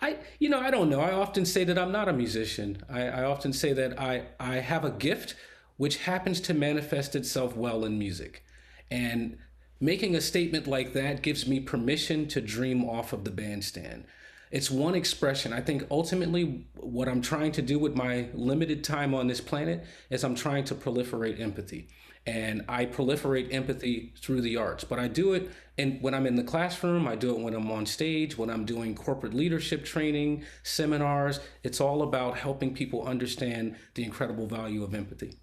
I, 0.00 0.18
you 0.38 0.48
know, 0.48 0.60
I 0.60 0.70
don't 0.70 0.88
know. 0.88 1.00
I 1.00 1.10
often 1.10 1.44
say 1.44 1.64
that 1.64 1.76
I'm 1.76 1.90
not 1.90 2.08
a 2.08 2.12
musician. 2.12 2.80
I, 2.88 3.08
I 3.08 3.24
often 3.24 3.52
say 3.52 3.72
that 3.72 3.98
I, 4.00 4.26
I 4.38 4.58
have 4.58 4.84
a 4.84 4.92
gift 4.92 5.34
which 5.76 5.96
happens 5.96 6.40
to 6.42 6.54
manifest 6.54 7.16
itself 7.16 7.56
well 7.56 7.84
in 7.84 7.98
music. 7.98 8.44
And 8.92 9.38
Making 9.84 10.16
a 10.16 10.22
statement 10.22 10.66
like 10.66 10.94
that 10.94 11.20
gives 11.20 11.46
me 11.46 11.60
permission 11.60 12.26
to 12.28 12.40
dream 12.40 12.88
off 12.88 13.12
of 13.12 13.24
the 13.24 13.30
bandstand. 13.30 14.04
It's 14.50 14.70
one 14.70 14.94
expression. 14.94 15.52
I 15.52 15.60
think 15.60 15.86
ultimately 15.90 16.66
what 16.76 17.06
I'm 17.06 17.20
trying 17.20 17.52
to 17.52 17.60
do 17.60 17.78
with 17.78 17.94
my 17.94 18.30
limited 18.32 18.82
time 18.82 19.12
on 19.14 19.26
this 19.26 19.42
planet 19.42 19.84
is 20.08 20.24
I'm 20.24 20.36
trying 20.36 20.64
to 20.64 20.74
proliferate 20.74 21.38
empathy. 21.38 21.88
And 22.26 22.64
I 22.66 22.86
proliferate 22.86 23.52
empathy 23.52 24.14
through 24.18 24.40
the 24.40 24.56
arts, 24.56 24.84
but 24.84 24.98
I 24.98 25.06
do 25.06 25.34
it 25.34 25.50
and 25.76 26.00
when 26.00 26.14
I'm 26.14 26.26
in 26.26 26.36
the 26.36 26.44
classroom, 26.44 27.06
I 27.06 27.14
do 27.14 27.36
it 27.36 27.40
when 27.40 27.52
I'm 27.52 27.70
on 27.70 27.84
stage, 27.84 28.38
when 28.38 28.48
I'm 28.48 28.64
doing 28.64 28.94
corporate 28.94 29.34
leadership 29.34 29.84
training, 29.84 30.44
seminars. 30.62 31.40
It's 31.62 31.82
all 31.82 32.00
about 32.00 32.38
helping 32.38 32.72
people 32.72 33.06
understand 33.06 33.76
the 33.92 34.04
incredible 34.04 34.46
value 34.46 34.82
of 34.82 34.94
empathy 34.94 35.40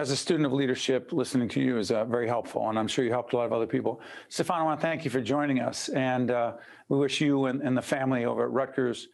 as 0.00 0.10
a 0.10 0.16
student 0.16 0.46
of 0.46 0.52
leadership, 0.54 1.12
listening 1.12 1.46
to 1.46 1.60
you 1.60 1.76
is 1.76 1.90
uh, 1.90 2.06
very 2.06 2.26
helpful, 2.26 2.70
and 2.70 2.78
I'm 2.78 2.88
sure 2.88 3.04
you 3.04 3.10
helped 3.10 3.34
a 3.34 3.36
lot 3.36 3.44
of 3.44 3.52
other 3.52 3.66
people. 3.66 4.00
Stefon, 4.30 4.56
I 4.56 4.62
want 4.62 4.80
to 4.80 4.86
thank 4.86 5.04
you 5.04 5.10
for 5.10 5.20
joining 5.20 5.60
us, 5.60 5.90
and 5.90 6.30
uh, 6.30 6.54
we 6.88 6.96
wish 6.96 7.20
you 7.20 7.44
and, 7.44 7.60
and, 7.60 7.76
the 7.76 7.82
family 7.82 8.24
over 8.24 8.44
at 8.44 8.50
Rutgers 8.50 9.08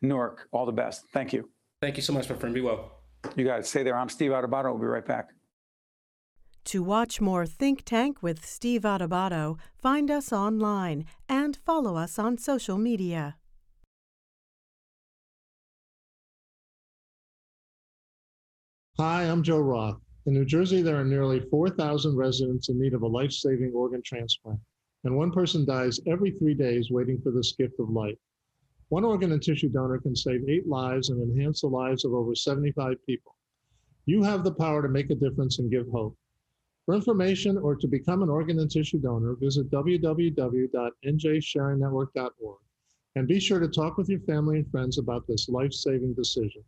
Newark 0.00 0.48
all 0.50 0.66
the 0.66 0.72
best. 0.72 1.04
Thank 1.12 1.32
you. 1.32 1.48
Thank 1.80 1.96
you 1.96 2.02
so 2.02 2.12
much, 2.12 2.28
my 2.28 2.34
friend. 2.34 2.52
Be 2.52 2.60
well. 2.60 3.02
You 3.36 3.44
guys 3.44 3.68
stay 3.68 3.84
there. 3.84 3.96
I'm 3.96 4.08
Steve 4.08 4.32
Adubato. 4.32 4.64
We'll 4.64 4.78
be 4.78 4.86
right 4.86 5.06
back. 5.06 5.28
To 6.64 6.82
watch 6.82 7.20
more 7.20 7.46
Think 7.46 7.84
Tank 7.84 8.20
with 8.20 8.44
Steve 8.44 8.82
Adubato, 8.82 9.60
find 9.80 10.10
us 10.10 10.32
online 10.32 11.04
and 11.28 11.56
follow 11.64 11.96
us 11.96 12.18
on 12.18 12.36
social 12.36 12.78
media. 12.78 13.36
Hi, 18.98 19.22
I'm 19.22 19.44
Joe 19.44 19.58
Roth. 19.58 20.00
In 20.24 20.34
New 20.34 20.44
Jersey, 20.44 20.82
there 20.82 21.00
are 21.00 21.04
nearly 21.04 21.40
4,000 21.40 22.14
residents 22.14 22.68
in 22.68 22.78
need 22.78 22.94
of 22.94 23.02
a 23.02 23.08
life 23.08 23.32
saving 23.32 23.72
organ 23.72 24.02
transplant, 24.02 24.60
and 25.02 25.16
one 25.16 25.32
person 25.32 25.64
dies 25.64 25.98
every 26.06 26.30
three 26.30 26.54
days 26.54 26.92
waiting 26.92 27.20
for 27.20 27.32
this 27.32 27.56
gift 27.56 27.80
of 27.80 27.90
life. 27.90 28.16
One 28.88 29.04
organ 29.04 29.32
and 29.32 29.42
tissue 29.42 29.68
donor 29.68 29.98
can 29.98 30.14
save 30.14 30.48
eight 30.48 30.68
lives 30.68 31.08
and 31.08 31.20
enhance 31.20 31.62
the 31.62 31.66
lives 31.66 32.04
of 32.04 32.14
over 32.14 32.36
75 32.36 33.04
people. 33.04 33.34
You 34.06 34.22
have 34.22 34.44
the 34.44 34.54
power 34.54 34.80
to 34.80 34.88
make 34.88 35.10
a 35.10 35.16
difference 35.16 35.58
and 35.58 35.72
give 35.72 35.88
hope. 35.88 36.16
For 36.86 36.94
information 36.94 37.58
or 37.58 37.74
to 37.74 37.88
become 37.88 38.22
an 38.22 38.28
organ 38.28 38.60
and 38.60 38.70
tissue 38.70 38.98
donor, 38.98 39.34
visit 39.34 39.70
www.njsharingnetwork.org 39.70 42.58
and 43.16 43.26
be 43.26 43.40
sure 43.40 43.58
to 43.58 43.68
talk 43.68 43.96
with 43.96 44.08
your 44.08 44.20
family 44.20 44.58
and 44.58 44.70
friends 44.70 44.98
about 44.98 45.26
this 45.26 45.48
life 45.48 45.72
saving 45.72 46.14
decision. 46.14 46.62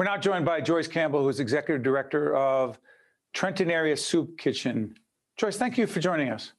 We're 0.00 0.06
now 0.06 0.16
joined 0.16 0.46
by 0.46 0.62
Joyce 0.62 0.88
Campbell, 0.88 1.24
who's 1.24 1.40
Executive 1.40 1.82
Director 1.82 2.34
of 2.34 2.78
Trenton 3.34 3.70
Area 3.70 3.94
Soup 3.94 4.30
Kitchen. 4.38 4.94
Joyce, 5.36 5.58
thank 5.58 5.76
you 5.76 5.86
for 5.86 6.00
joining 6.00 6.30
us. 6.30 6.54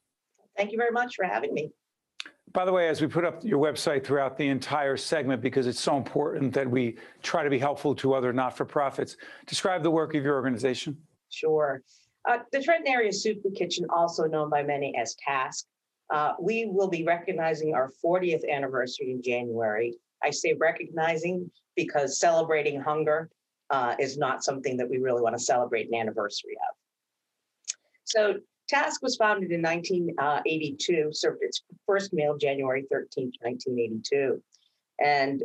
Thank 0.55 0.71
you 0.71 0.77
very 0.77 0.91
much 0.91 1.15
for 1.15 1.25
having 1.25 1.51
me. 1.51 1.71
By 2.53 2.65
the 2.65 2.71
way, 2.71 2.87
as 2.87 3.01
we 3.01 3.07
put 3.07 3.25
up 3.25 3.43
your 3.43 3.57
website 3.57 4.05
throughout 4.05 4.37
the 4.37 4.47
entire 4.47 4.95
segment, 4.95 5.41
because 5.41 5.65
it's 5.65 5.79
so 5.79 5.97
important 5.97 6.53
that 6.53 6.69
we 6.69 6.99
try 7.23 7.43
to 7.43 7.49
be 7.49 7.57
helpful 7.57 7.95
to 7.95 8.13
other 8.13 8.31
not 8.31 8.55
for 8.55 8.63
profits, 8.63 9.17
describe 9.47 9.81
the 9.81 9.89
work 9.89 10.13
of 10.13 10.23
your 10.23 10.35
organization. 10.35 10.95
Sure. 11.31 11.81
Uh, 12.29 12.37
the 12.51 12.61
Trenton 12.61 12.93
Area 12.93 13.11
Soup 13.11 13.39
Kitchen, 13.55 13.87
also 13.89 14.25
known 14.25 14.51
by 14.51 14.61
many 14.61 14.93
as 15.01 15.15
TASK, 15.15 15.65
uh, 16.13 16.33
we 16.39 16.67
will 16.67 16.89
be 16.89 17.03
recognizing 17.05 17.73
our 17.73 17.91
40th 18.05 18.47
anniversary 18.47 19.09
in 19.09 19.19
January. 19.23 19.95
I 20.21 20.29
say 20.29 20.53
recognizing 20.53 21.49
because 21.75 22.19
celebrating 22.19 22.79
hunger 22.79 23.29
uh, 23.69 23.95
is 23.99 24.17
not 24.17 24.43
something 24.43 24.77
that 24.77 24.89
we 24.89 24.97
really 24.97 25.21
want 25.21 25.37
to 25.37 25.43
celebrate 25.43 25.87
an 25.87 25.95
anniversary 25.95 26.57
of. 26.69 26.75
So 28.03 28.35
Task 28.67 29.01
was 29.01 29.15
founded 29.15 29.51
in 29.51 29.61
1982, 29.61 31.09
served 31.11 31.39
its 31.41 31.61
first 31.85 32.13
meal 32.13 32.37
January 32.37 32.83
13th, 32.83 33.33
1982. 33.41 34.41
And 35.03 35.43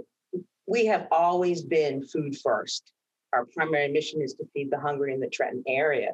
we 0.67 0.87
have 0.87 1.09
always 1.11 1.63
been 1.63 2.07
food 2.07 2.37
first. 2.39 2.93
Our 3.33 3.47
primary 3.47 3.89
mission 3.89 4.23
is 4.23 4.35
to 4.35 4.45
feed 4.53 4.71
the 4.71 4.79
hungry 4.79 5.13
in 5.13 5.21
the 5.21 5.29
Trenton 5.29 5.65
area. 5.67 6.13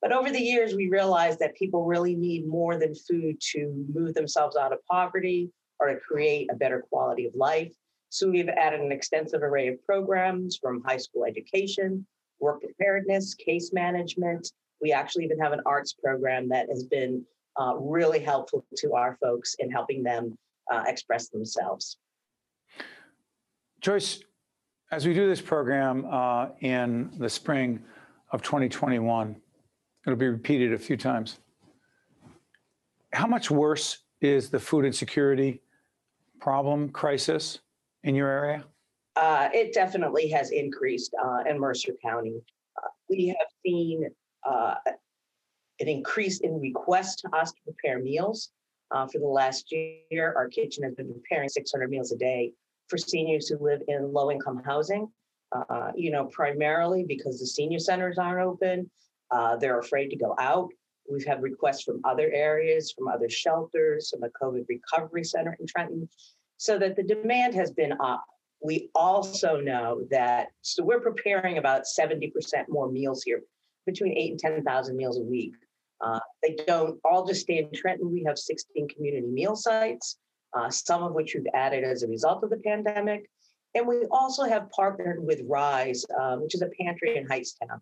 But 0.00 0.12
over 0.12 0.30
the 0.30 0.40
years, 0.40 0.74
we 0.74 0.88
realized 0.88 1.38
that 1.40 1.56
people 1.56 1.84
really 1.84 2.14
need 2.14 2.46
more 2.46 2.78
than 2.78 2.94
food 2.94 3.40
to 3.52 3.86
move 3.92 4.14
themselves 4.14 4.56
out 4.56 4.72
of 4.72 4.84
poverty 4.90 5.50
or 5.78 5.88
to 5.88 6.00
create 6.00 6.50
a 6.50 6.56
better 6.56 6.84
quality 6.90 7.26
of 7.26 7.34
life. 7.34 7.72
So 8.14 8.30
we've 8.30 8.48
added 8.48 8.78
an 8.78 8.92
extensive 8.92 9.42
array 9.42 9.66
of 9.66 9.84
programs 9.84 10.56
from 10.56 10.84
high 10.84 10.98
school 10.98 11.24
education, 11.24 12.06
work 12.38 12.60
preparedness, 12.60 13.34
case 13.34 13.72
management. 13.72 14.52
We 14.80 14.92
actually 14.92 15.24
even 15.24 15.40
have 15.40 15.50
an 15.50 15.58
arts 15.66 15.94
program 15.94 16.48
that 16.50 16.68
has 16.68 16.84
been 16.84 17.24
uh, 17.60 17.74
really 17.76 18.20
helpful 18.20 18.64
to 18.76 18.94
our 18.94 19.18
folks 19.20 19.56
in 19.58 19.68
helping 19.68 20.04
them 20.04 20.38
uh, 20.72 20.84
express 20.86 21.28
themselves. 21.28 21.96
Joyce, 23.80 24.20
as 24.92 25.08
we 25.08 25.12
do 25.12 25.26
this 25.26 25.40
program 25.40 26.06
uh, 26.08 26.50
in 26.60 27.10
the 27.18 27.28
spring 27.28 27.82
of 28.30 28.42
2021, 28.42 29.34
it'll 30.06 30.16
be 30.16 30.28
repeated 30.28 30.72
a 30.72 30.78
few 30.78 30.96
times. 30.96 31.40
How 33.12 33.26
much 33.26 33.50
worse 33.50 34.04
is 34.20 34.50
the 34.50 34.60
food 34.60 34.84
insecurity 34.84 35.62
problem, 36.38 36.90
crisis 36.90 37.58
in 38.04 38.14
your 38.14 38.28
area? 38.28 38.64
Uh, 39.16 39.48
it 39.52 39.72
definitely 39.72 40.28
has 40.28 40.50
increased 40.50 41.14
uh, 41.22 41.42
in 41.48 41.58
Mercer 41.58 41.92
County. 42.02 42.40
Uh, 42.82 42.88
we 43.08 43.28
have 43.28 43.48
seen 43.64 44.06
uh, 44.48 44.74
an 45.80 45.88
increase 45.88 46.40
in 46.40 46.60
requests 46.60 47.22
to 47.22 47.28
us 47.36 47.52
to 47.52 47.58
prepare 47.64 47.98
meals. 47.98 48.50
Uh, 48.90 49.06
for 49.06 49.18
the 49.18 49.26
last 49.26 49.72
year, 49.72 50.34
our 50.36 50.48
kitchen 50.48 50.84
has 50.84 50.94
been 50.94 51.12
preparing 51.12 51.48
600 51.48 51.90
meals 51.90 52.12
a 52.12 52.16
day 52.16 52.52
for 52.88 52.98
seniors 52.98 53.48
who 53.48 53.58
live 53.58 53.82
in 53.88 54.12
low 54.12 54.30
income 54.30 54.62
housing. 54.64 55.08
Uh, 55.52 55.92
you 55.94 56.10
know, 56.10 56.24
primarily 56.26 57.04
because 57.06 57.38
the 57.38 57.46
senior 57.46 57.78
centers 57.78 58.18
aren't 58.18 58.44
open, 58.44 58.90
they're 59.60 59.78
afraid 59.78 60.08
to 60.08 60.16
go 60.16 60.34
out. 60.38 60.68
We've 61.10 61.24
had 61.24 61.42
requests 61.42 61.82
from 61.82 62.00
other 62.04 62.30
areas, 62.32 62.90
from 62.90 63.08
other 63.08 63.28
shelters, 63.28 64.10
from 64.10 64.20
the 64.20 64.30
COVID 64.40 64.64
Recovery 64.68 65.22
Center 65.22 65.56
in 65.60 65.66
Trenton. 65.66 66.08
So 66.56 66.78
that 66.78 66.96
the 66.96 67.02
demand 67.02 67.54
has 67.54 67.70
been 67.70 67.92
up. 68.00 68.24
We 68.62 68.90
also 68.94 69.60
know 69.60 70.06
that, 70.10 70.48
so 70.62 70.84
we're 70.84 71.00
preparing 71.00 71.58
about 71.58 71.82
70% 71.98 72.32
more 72.68 72.90
meals 72.90 73.22
here, 73.22 73.42
between 73.86 74.16
eight 74.16 74.30
and 74.30 74.40
10,000 74.40 74.96
meals 74.96 75.18
a 75.18 75.22
week. 75.22 75.52
Uh, 76.00 76.20
they 76.42 76.56
don't 76.66 76.98
all 77.04 77.26
just 77.26 77.42
stay 77.42 77.58
in 77.58 77.70
Trenton. 77.74 78.10
We 78.10 78.24
have 78.24 78.38
16 78.38 78.88
community 78.88 79.26
meal 79.26 79.56
sites, 79.56 80.18
uh, 80.56 80.70
some 80.70 81.02
of 81.02 81.12
which 81.12 81.34
we've 81.34 81.46
added 81.54 81.84
as 81.84 82.02
a 82.02 82.08
result 82.08 82.42
of 82.42 82.50
the 82.50 82.58
pandemic. 82.58 83.28
And 83.74 83.86
we 83.86 84.06
also 84.10 84.44
have 84.44 84.70
partnered 84.70 85.24
with 85.24 85.42
Rise, 85.46 86.04
uh, 86.18 86.36
which 86.36 86.54
is 86.54 86.62
a 86.62 86.70
pantry 86.80 87.16
in 87.16 87.26
Hightstown. 87.26 87.80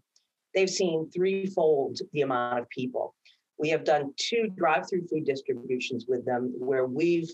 They've 0.55 0.71
seen 0.71 1.11
threefold 1.15 1.99
the 2.13 2.23
amount 2.23 2.61
of 2.61 2.69
people. 2.69 3.15
We 3.59 3.69
have 3.71 3.85
done 3.85 4.13
two 4.17 4.49
drive 4.57 4.89
through 4.89 5.07
food 5.07 5.25
distributions 5.25 6.07
with 6.09 6.25
them 6.25 6.53
where 6.59 6.87
we've 6.87 7.31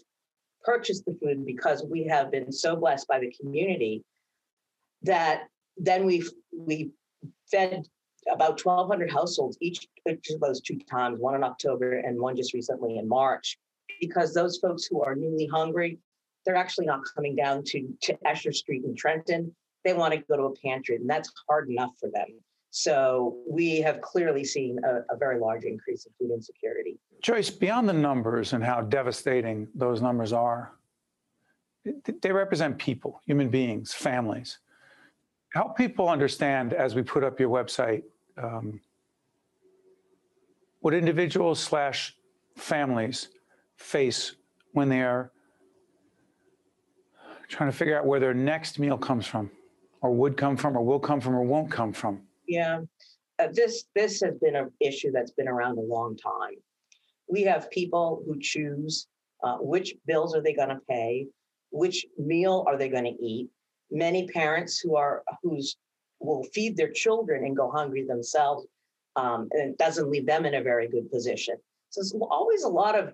purchased 0.65 1.05
the 1.05 1.17
food 1.23 1.47
because 1.47 1.85
we 1.88 2.05
have 2.05 2.31
been 2.31 2.53
so 2.53 2.77
blessed 2.77 3.09
by 3.09 3.19
the 3.19 3.33
community 3.41 4.03
that 5.03 5.43
then 5.77 6.05
we've 6.05 6.31
we 6.57 6.91
fed 7.50 7.87
about 8.31 8.62
1,200 8.62 9.11
households 9.11 9.57
each, 9.61 9.87
each 10.09 10.31
of 10.31 10.41
those 10.41 10.61
two 10.61 10.79
times, 10.91 11.19
one 11.19 11.35
in 11.35 11.45
October 11.45 11.99
and 11.99 12.19
one 12.19 12.37
just 12.37 12.53
recently 12.53 12.99
in 12.99 13.09
March, 13.09 13.59
because 14.00 14.35
those 14.35 14.59
folks 14.59 14.85
who 14.85 15.03
are 15.03 15.15
newly 15.15 15.47
hungry, 15.47 15.99
they're 16.45 16.57
actually 16.57 16.87
not 16.87 17.00
coming 17.15 17.35
down 17.35 17.62
to, 17.65 17.88
to 18.03 18.15
Escher 18.27 18.55
Street 18.55 18.85
in 18.85 18.95
Trenton. 18.95 19.55
They 19.85 19.93
want 19.93 20.12
to 20.15 20.21
go 20.21 20.37
to 20.37 20.43
a 20.45 20.57
pantry, 20.57 20.97
and 20.97 21.09
that's 21.09 21.33
hard 21.49 21.71
enough 21.71 21.93
for 21.99 22.11
them. 22.12 22.27
So 22.71 23.39
we 23.49 23.81
have 23.81 24.01
clearly 24.01 24.45
seen 24.45 24.79
a, 24.85 25.15
a 25.15 25.17
very 25.17 25.39
large 25.39 25.65
increase 25.65 26.07
in 26.07 26.13
food 26.19 26.35
insecurity. 26.35 26.99
Joyce, 27.23 27.51
beyond 27.51 27.89
the 27.89 27.95
numbers 27.95 28.53
and 28.53 28.63
how 28.63 28.83
devastating 28.83 29.69
those 29.75 30.03
numbers 30.03 30.33
are, 30.33 30.73
they 32.21 32.33
represent 32.33 32.79
people, 32.79 33.21
human 33.25 33.49
beings, 33.49 33.95
families. 33.95 34.59
Help 35.55 35.77
people 35.77 36.09
understand 36.09 36.75
as 36.75 36.95
we 36.95 37.03
put 37.03 37.25
up 37.25 37.41
your 37.41 37.49
website 37.49 38.03
um, 38.37 38.81
what 40.81 40.93
individuals 40.93 41.59
slash 41.59 42.17
families 42.57 43.29
face 43.77 44.35
when 44.73 44.89
they 44.89 45.03
are 45.03 45.33
trying 47.49 47.71
to 47.71 47.77
figure 47.77 47.99
out 47.99 48.05
where 48.05 48.21
their 48.21 48.35
next 48.35 48.79
meal 48.79 48.99
comes 48.99 49.27
from, 49.27 49.51
or 50.03 50.15
would 50.15 50.37
come 50.37 50.57
from, 50.57 50.77
or 50.77 50.83
will 50.83 51.01
come 51.01 51.21
from, 51.21 51.35
or 51.35 51.43
won't 51.43 51.71
come 51.71 51.95
from. 51.95 52.21
Yeah, 52.49 52.81
uh, 53.38 53.49
this 53.52 53.85
this 53.95 54.21
has 54.23 54.35
been 54.38 54.57
an 54.57 54.71
issue 54.81 55.12
that's 55.12 55.33
been 55.33 55.49
around 55.49 55.78
a 55.78 55.83
long 55.83 56.17
time. 56.17 56.57
We 57.28 57.43
have 57.43 57.71
people 57.71 58.23
who 58.26 58.40
choose 58.40 59.07
uh, 59.45 59.59
which 59.59 59.95
bills 60.07 60.35
are 60.35 60.40
they 60.40 60.55
going 60.55 60.71
to 60.71 60.81
pay, 60.88 61.26
which 61.71 62.07
meal 62.17 62.64
are 62.67 62.78
they 62.78 62.88
going 62.88 63.05
to 63.05 63.25
eat. 63.25 63.49
Many 63.90 64.26
parents 64.28 64.81
who 64.81 64.97
are 64.97 65.23
who's 65.43 65.76
will 66.21 66.43
feed 66.55 66.76
their 66.76 66.90
children 66.90 67.45
and 67.45 67.57
go 67.57 67.71
hungry 67.71 68.05
themselves, 68.05 68.67
um, 69.14 69.49
and 69.52 69.71
it 69.71 69.78
doesn't 69.78 70.11
leave 70.11 70.26
them 70.26 70.47
in 70.47 70.55
a 70.55 70.62
very 70.62 70.88
good 70.88 71.11
position. 71.11 71.57
So 71.90 72.00
it's 72.00 72.14
always 72.31 72.64
a 72.64 72.69
lot 72.69 72.99
of 72.99 73.12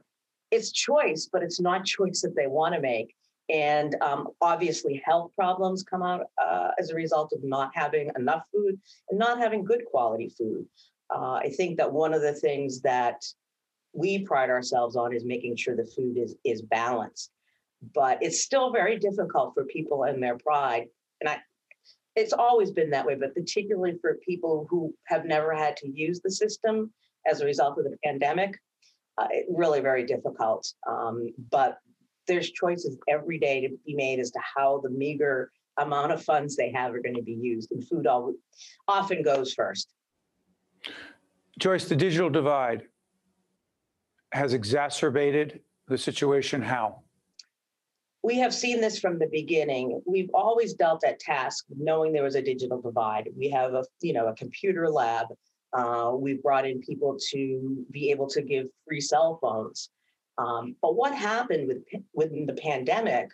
it's 0.52 0.70
choice, 0.70 1.28
but 1.30 1.42
it's 1.42 1.60
not 1.60 1.84
choice 1.84 2.22
that 2.22 2.36
they 2.36 2.46
want 2.46 2.74
to 2.74 2.80
make. 2.80 3.14
And 3.50 3.94
um, 4.00 4.28
obviously, 4.40 5.02
health 5.04 5.32
problems 5.36 5.82
come 5.82 6.02
out 6.02 6.22
uh, 6.42 6.70
as 6.78 6.90
a 6.90 6.94
result 6.94 7.32
of 7.32 7.44
not 7.44 7.70
having 7.74 8.10
enough 8.16 8.44
food 8.52 8.80
and 9.10 9.18
not 9.18 9.38
having 9.38 9.64
good 9.64 9.84
quality 9.90 10.30
food. 10.30 10.66
Uh, 11.14 11.34
I 11.34 11.50
think 11.56 11.76
that 11.76 11.92
one 11.92 12.14
of 12.14 12.22
the 12.22 12.32
things 12.32 12.80
that 12.82 13.22
we 13.92 14.24
pride 14.24 14.50
ourselves 14.50 14.96
on 14.96 15.14
is 15.14 15.24
making 15.24 15.56
sure 15.56 15.76
the 15.76 15.84
food 15.84 16.16
is 16.16 16.36
is 16.44 16.62
balanced. 16.62 17.30
But 17.94 18.22
it's 18.22 18.40
still 18.40 18.72
very 18.72 18.98
difficult 18.98 19.52
for 19.52 19.64
people 19.64 20.04
and 20.04 20.22
their 20.22 20.38
pride. 20.38 20.86
And 21.20 21.28
I, 21.28 21.38
it's 22.16 22.32
always 22.32 22.70
been 22.70 22.90
that 22.90 23.04
way, 23.04 23.14
but 23.14 23.34
particularly 23.34 23.98
for 24.00 24.18
people 24.26 24.66
who 24.70 24.94
have 25.04 25.26
never 25.26 25.54
had 25.54 25.76
to 25.78 25.88
use 25.88 26.20
the 26.20 26.30
system 26.30 26.92
as 27.26 27.40
a 27.40 27.44
result 27.44 27.78
of 27.78 27.84
the 27.84 27.96
pandemic, 28.02 28.58
uh, 29.18 29.28
really 29.50 29.80
very 29.80 30.04
difficult. 30.06 30.72
Um, 30.88 31.34
but 31.50 31.78
there's 32.26 32.50
choices 32.50 32.96
every 33.08 33.38
day 33.38 33.60
to 33.60 33.68
be 33.86 33.94
made 33.94 34.18
as 34.20 34.30
to 34.32 34.40
how 34.56 34.80
the 34.82 34.90
meager 34.90 35.50
amount 35.78 36.12
of 36.12 36.22
funds 36.22 36.56
they 36.56 36.70
have 36.72 36.94
are 36.94 37.00
going 37.00 37.16
to 37.16 37.22
be 37.22 37.32
used, 37.32 37.72
and 37.72 37.86
food 37.86 38.06
always, 38.06 38.36
often 38.86 39.22
goes 39.22 39.52
first. 39.52 39.88
Joyce, 41.58 41.86
the 41.86 41.96
digital 41.96 42.30
divide 42.30 42.82
has 44.32 44.52
exacerbated 44.52 45.60
the 45.88 45.98
situation. 45.98 46.62
How? 46.62 47.04
we 48.24 48.38
have 48.38 48.54
seen 48.54 48.80
this 48.80 48.98
from 48.98 49.18
the 49.18 49.26
beginning. 49.26 50.00
We've 50.06 50.30
always 50.32 50.72
dealt 50.72 51.04
at 51.04 51.20
task 51.20 51.66
knowing 51.76 52.14
there 52.14 52.22
was 52.22 52.36
a 52.36 52.42
digital 52.42 52.80
divide. 52.80 53.28
We 53.36 53.50
have 53.50 53.74
a 53.74 53.84
you 54.00 54.14
know 54.14 54.28
a 54.28 54.34
computer 54.34 54.88
lab. 54.88 55.26
Uh, 55.74 56.12
we've 56.14 56.42
brought 56.42 56.66
in 56.66 56.80
people 56.80 57.18
to 57.32 57.84
be 57.90 58.10
able 58.10 58.28
to 58.28 58.40
give 58.40 58.66
free 58.88 59.02
cell 59.02 59.38
phones. 59.42 59.90
Um, 60.38 60.76
but 60.82 60.96
what 60.96 61.14
happened 61.14 61.68
with 61.68 61.84
within 62.12 62.46
the 62.46 62.54
pandemic? 62.54 63.30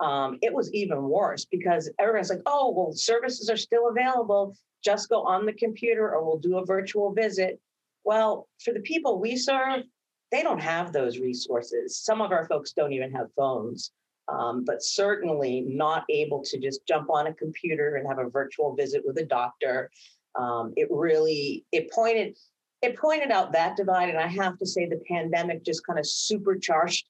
Um, 0.00 0.38
it 0.42 0.52
was 0.52 0.72
even 0.72 1.02
worse 1.02 1.44
because 1.44 1.90
everyone's 1.98 2.30
like, 2.30 2.42
"Oh, 2.46 2.72
well, 2.72 2.92
services 2.92 3.48
are 3.48 3.56
still 3.56 3.88
available. 3.88 4.56
Just 4.84 5.08
go 5.08 5.22
on 5.22 5.46
the 5.46 5.52
computer, 5.52 6.12
or 6.12 6.24
we'll 6.24 6.38
do 6.38 6.58
a 6.58 6.66
virtual 6.66 7.12
visit." 7.12 7.60
Well, 8.04 8.48
for 8.62 8.72
the 8.72 8.80
people 8.80 9.18
we 9.18 9.36
serve, 9.36 9.84
they 10.30 10.42
don't 10.42 10.60
have 10.60 10.92
those 10.92 11.18
resources. 11.18 11.96
Some 11.96 12.20
of 12.20 12.32
our 12.32 12.46
folks 12.46 12.72
don't 12.72 12.92
even 12.92 13.12
have 13.12 13.32
phones 13.36 13.92
um, 14.28 14.64
but 14.64 14.82
certainly 14.82 15.62
not 15.62 16.04
able 16.08 16.42
to 16.44 16.58
just 16.58 16.86
jump 16.86 17.10
on 17.10 17.26
a 17.26 17.34
computer 17.34 17.96
and 17.96 18.06
have 18.06 18.18
a 18.18 18.30
virtual 18.30 18.74
visit 18.74 19.02
with 19.04 19.18
a 19.18 19.24
doctor. 19.24 19.90
Um, 20.34 20.72
it 20.76 20.88
really 20.90 21.64
it 21.72 21.90
pointed 21.92 22.36
it 22.84 22.96
pointed 22.96 23.30
out 23.30 23.52
that 23.52 23.76
divide, 23.76 24.10
and 24.10 24.18
I 24.18 24.26
have 24.26 24.58
to 24.58 24.66
say 24.66 24.86
the 24.86 25.00
pandemic 25.08 25.64
just 25.64 25.86
kind 25.86 25.98
of 25.98 26.06
supercharged 26.06 27.06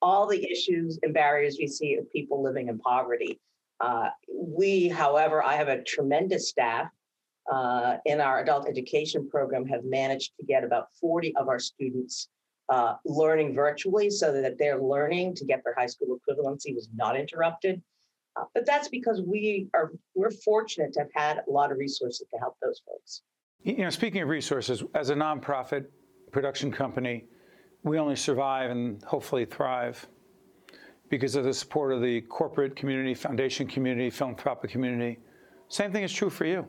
all 0.00 0.26
the 0.26 0.50
issues 0.50 0.98
and 1.02 1.14
barriers 1.14 1.56
we 1.58 1.66
see 1.68 1.94
of 1.94 2.10
people 2.10 2.42
living 2.42 2.68
in 2.68 2.78
poverty. 2.78 3.40
Uh, 3.80 4.08
we, 4.32 4.88
however, 4.88 5.42
I 5.42 5.54
have 5.54 5.68
a 5.68 5.82
tremendous 5.82 6.48
staff 6.48 6.88
uh, 7.50 7.96
in 8.04 8.20
our 8.20 8.40
adult 8.40 8.68
education 8.68 9.28
program 9.28 9.64
have 9.66 9.84
managed 9.84 10.32
to 10.38 10.46
get 10.46 10.64
about 10.64 10.88
40 11.00 11.34
of 11.36 11.48
our 11.48 11.58
students 11.58 12.28
uh, 12.68 12.94
learning 13.04 13.54
virtually 13.54 14.10
so 14.10 14.32
that 14.32 14.58
their 14.58 14.80
learning 14.80 15.34
to 15.36 15.44
get 15.44 15.62
their 15.64 15.74
high 15.74 15.86
school 15.86 16.18
equivalency 16.18 16.74
was 16.74 16.88
not 16.94 17.16
interrupted. 17.16 17.82
Uh, 18.36 18.44
but 18.54 18.64
that's 18.64 18.88
because 18.88 19.20
we 19.20 19.68
are 19.74 19.92
we're 20.14 20.30
fortunate 20.30 20.92
to 20.94 21.00
have 21.00 21.10
had 21.14 21.42
a 21.46 21.50
lot 21.50 21.70
of 21.70 21.78
resources 21.78 22.26
to 22.32 22.38
help 22.38 22.56
those 22.62 22.80
folks. 22.86 23.22
You 23.64 23.76
know, 23.76 23.90
speaking 23.90 24.22
of 24.22 24.28
resources, 24.28 24.82
as 24.94 25.10
a 25.10 25.14
nonprofit 25.14 25.86
production 26.32 26.72
company, 26.72 27.26
we 27.84 27.98
only 27.98 28.16
survive 28.16 28.70
and 28.72 29.00
hopefully 29.04 29.44
thrive 29.44 30.04
because 31.08 31.36
of 31.36 31.44
the 31.44 31.54
support 31.54 31.92
of 31.92 32.02
the 32.02 32.22
corporate 32.22 32.74
community, 32.74 33.14
foundation 33.14 33.68
community, 33.68 34.10
philanthropic 34.10 34.70
community. 34.70 35.20
Same 35.68 35.92
thing 35.92 36.02
is 36.02 36.12
true 36.12 36.28
for 36.28 36.44
you. 36.44 36.66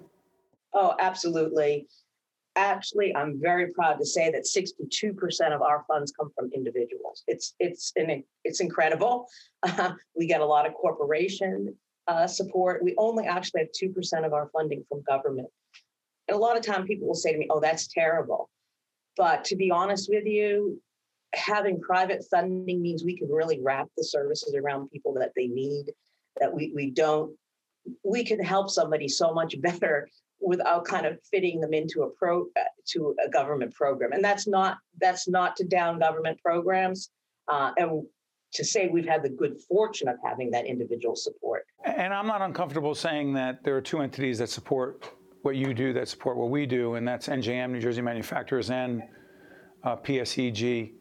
Oh, 0.74 0.96
absolutely. 1.00 1.88
Actually 2.56 3.16
i'm 3.16 3.42
very 3.42 3.74
proud 3.74 3.98
to 3.98 4.06
say 4.06 4.30
that 4.30 4.44
62% 4.44 5.56
of 5.56 5.64
our 5.64 5.84
funds 5.88 6.12
come 6.12 6.30
from 6.36 6.52
individuals. 6.54 7.24
It's 7.28 7.56
it's 7.60 7.92
an, 7.96 8.24
it's 8.44 8.60
incredible. 8.60 9.26
Uh, 9.64 9.94
we 10.16 10.28
get 10.28 10.42
a 10.42 10.46
lot 10.46 10.68
of 10.68 10.76
corporation 10.76 11.76
uh, 12.08 12.28
support. 12.28 12.84
We 12.84 12.94
only 13.00 13.26
actually 13.26 13.62
have 13.62 13.70
2% 13.72 14.24
of 14.24 14.34
our 14.34 14.52
funding 14.54 14.84
from 14.88 15.02
government 15.08 15.48
and 16.28 16.36
a 16.36 16.40
lot 16.40 16.58
of 16.58 16.64
time 16.64 16.86
people 16.86 17.08
will 17.08 17.16
say 17.16 17.32
to 17.32 17.38
me 17.38 17.48
oh 17.50 17.60
that's 17.60 17.88
terrible. 17.88 18.50
But 19.16 19.46
to 19.46 19.56
be 19.56 19.70
honest 19.70 20.10
with 20.12 20.26
you 20.26 20.82
having 21.34 21.82
private 21.82 22.24
funding 22.30 22.82
means 22.82 23.04
we 23.04 23.18
can 23.18 23.30
really 23.30 23.60
wrap 23.62 23.88
the 23.98 24.04
services 24.04 24.56
around 24.56 24.90
people 24.92 25.14
that 25.16 25.32
they 25.36 25.48
need 25.48 25.86
that 26.40 26.54
we, 26.54 26.72
we 26.76 26.92
don't 26.92 27.36
we 28.04 28.24
can 28.24 28.40
help 28.40 28.70
somebody 28.70 29.08
so 29.08 29.34
much 29.34 29.60
better 29.62 30.08
without 30.40 30.86
kind 30.86 31.06
of 31.06 31.18
fitting 31.32 31.62
them 31.62 31.74
into 31.74 32.04
a 32.04 32.10
pro 32.10 32.46
to 32.86 33.16
a 33.26 33.30
government 33.30 33.74
program. 33.74 34.12
And 34.12 34.24
that's 34.24 34.48
not 34.48 34.78
that's 35.00 35.28
not 35.28 35.56
to 35.58 35.66
down 35.66 36.00
government 36.00 36.40
programs 36.42 37.10
uh, 37.48 37.72
and 37.78 38.04
to 38.54 38.64
say 38.64 38.88
we've 38.88 39.08
had 39.08 39.24
the 39.24 39.30
good 39.30 39.60
fortune 39.68 40.08
of 40.08 40.18
having 40.24 40.52
that 40.52 40.66
individual 40.66 41.16
support. 41.16 41.66
And 41.86 42.14
i'm 42.14 42.28
not 42.28 42.42
uncomfortable 42.42 42.94
saying 42.94 43.34
that 43.34 43.64
there 43.64 43.76
are 43.76 43.82
two 43.82 44.00
entities 44.00 44.38
that 44.40 44.50
support 44.50 45.10
what 45.44 45.56
you 45.56 45.74
do 45.74 45.94
that 45.94 46.08
support 46.08 46.36
what 46.36 46.50
we 46.50 46.66
do 46.66 46.96
and 46.96 47.08
that's 47.08 47.28
njm 47.28 47.72
new 47.72 47.80
jersey 47.80 48.02
manufacturers 48.02 48.70
and 48.70 49.04
uh, 49.84 49.96
pseg 49.98 50.94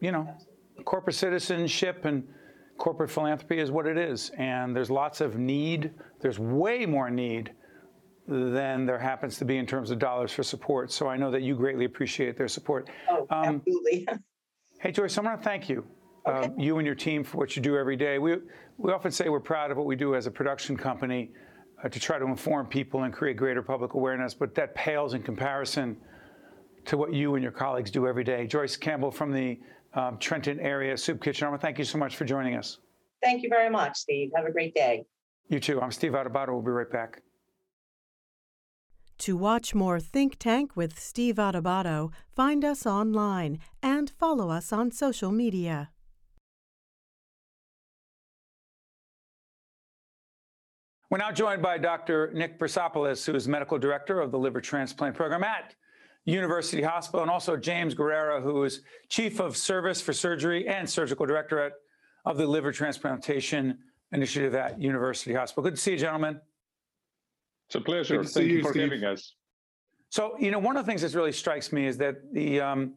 you 0.00 0.12
know 0.12 0.26
corporate 0.84 1.16
citizenship 1.16 2.04
and 2.04 2.26
corporate 2.78 3.10
philanthropy 3.10 3.58
is 3.58 3.70
what 3.70 3.86
it 3.86 3.98
is 3.98 4.30
and 4.38 4.74
there's 4.74 4.90
lots 4.90 5.20
of 5.20 5.36
need 5.36 5.92
there's 6.20 6.38
way 6.38 6.86
more 6.86 7.10
need 7.10 7.52
than 8.28 8.84
there 8.84 8.98
happens 8.98 9.38
to 9.38 9.44
be 9.44 9.56
in 9.56 9.66
terms 9.66 9.90
of 9.90 9.98
dollars 9.98 10.30
for 10.30 10.42
support. 10.42 10.92
So 10.92 11.08
I 11.08 11.16
know 11.16 11.30
that 11.30 11.42
you 11.42 11.56
greatly 11.56 11.86
appreciate 11.86 12.36
their 12.36 12.48
support. 12.48 12.88
Oh, 13.10 13.26
um, 13.30 13.56
absolutely. 13.56 14.06
hey, 14.80 14.92
Joyce, 14.92 15.16
I 15.16 15.22
want 15.22 15.40
to 15.40 15.44
thank 15.44 15.68
you. 15.68 15.86
okay. 16.26 16.46
um, 16.46 16.58
you 16.60 16.76
and 16.76 16.84
your 16.84 16.94
team 16.94 17.24
for 17.24 17.38
what 17.38 17.56
you 17.56 17.62
do 17.62 17.76
every 17.78 17.96
day. 17.96 18.18
We, 18.18 18.36
we 18.76 18.92
often 18.92 19.10
say 19.10 19.30
we're 19.30 19.40
proud 19.40 19.70
of 19.70 19.78
what 19.78 19.86
we 19.86 19.96
do 19.96 20.14
as 20.14 20.26
a 20.26 20.30
production 20.30 20.76
company 20.76 21.30
uh, 21.82 21.88
to 21.88 22.00
try 22.00 22.18
to 22.18 22.24
inform 22.24 22.66
people 22.66 23.04
and 23.04 23.12
create 23.12 23.36
greater 23.36 23.62
public 23.62 23.94
awareness, 23.94 24.34
but 24.34 24.54
that 24.54 24.74
pales 24.74 25.14
in 25.14 25.22
comparison 25.22 25.96
to 26.84 26.96
what 26.96 27.12
you 27.12 27.34
and 27.34 27.42
your 27.42 27.52
colleagues 27.52 27.90
do 27.90 28.06
every 28.06 28.24
day. 28.24 28.46
Joyce 28.46 28.76
Campbell 28.76 29.10
from 29.10 29.32
the 29.32 29.58
um, 29.94 30.18
Trenton 30.18 30.58
area 30.60 30.96
soup 30.96 31.22
kitchen. 31.22 31.46
I 31.46 31.50
want 31.50 31.60
to 31.60 31.66
thank 31.66 31.78
you 31.78 31.84
so 31.84 31.98
much 31.98 32.16
for 32.16 32.24
joining 32.24 32.56
us. 32.56 32.78
Thank 33.22 33.42
you 33.42 33.48
very 33.48 33.70
much, 33.70 33.96
Steve. 33.96 34.30
Have 34.34 34.46
a 34.46 34.52
great 34.52 34.74
day. 34.74 35.04
You 35.48 35.60
too. 35.60 35.80
I'm 35.80 35.90
Steve 35.90 36.12
Adubato. 36.12 36.48
We'll 36.48 36.62
be 36.62 36.70
right 36.70 36.90
back. 36.90 37.22
To 39.18 39.36
watch 39.36 39.74
more 39.74 39.98
Think 39.98 40.38
Tank 40.38 40.76
with 40.76 40.98
Steve 40.98 41.36
Adubato, 41.36 42.12
find 42.36 42.64
us 42.64 42.86
online 42.86 43.58
and 43.82 44.10
follow 44.10 44.50
us 44.50 44.72
on 44.72 44.92
social 44.92 45.32
media. 45.32 45.90
We're 51.10 51.18
now 51.18 51.32
joined 51.32 51.62
by 51.62 51.78
Dr. 51.78 52.30
Nick 52.34 52.58
Pyrsopoulos, 52.58 53.24
who 53.24 53.34
is 53.34 53.48
medical 53.48 53.78
director 53.78 54.20
of 54.20 54.30
the 54.30 54.38
liver 54.38 54.60
transplant 54.60 55.16
program 55.16 55.42
at 55.42 55.74
University 56.26 56.82
Hospital, 56.82 57.22
and 57.22 57.30
also 57.30 57.56
James 57.56 57.94
Guerrera, 57.94 58.42
who 58.42 58.62
is 58.64 58.82
chief 59.08 59.40
of 59.40 59.56
service 59.56 60.02
for 60.02 60.12
surgery 60.12 60.68
and 60.68 60.88
surgical 60.88 61.24
director 61.24 61.60
at, 61.60 61.72
of 62.26 62.36
the 62.36 62.46
liver 62.46 62.72
transplantation 62.72 63.78
initiative 64.12 64.54
at 64.54 64.78
University 64.78 65.32
Hospital. 65.32 65.62
Good 65.62 65.76
to 65.76 65.80
see 65.80 65.92
you, 65.92 65.96
gentlemen. 65.96 66.38
It's 67.68 67.76
a 67.76 67.80
pleasure. 67.80 68.22
Thank 68.22 68.48
you, 68.48 68.56
you 68.56 68.62
for 68.62 68.72
Steve. 68.72 68.82
having 68.82 69.04
us. 69.04 69.34
So, 70.10 70.36
you 70.38 70.50
know, 70.50 70.58
one 70.58 70.76
of 70.76 70.84
the 70.84 70.90
things 70.90 71.00
that 71.00 71.14
really 71.14 71.32
strikes 71.32 71.72
me 71.72 71.86
is 71.86 71.96
that 71.98 72.16
the 72.34 72.60
um, 72.60 72.92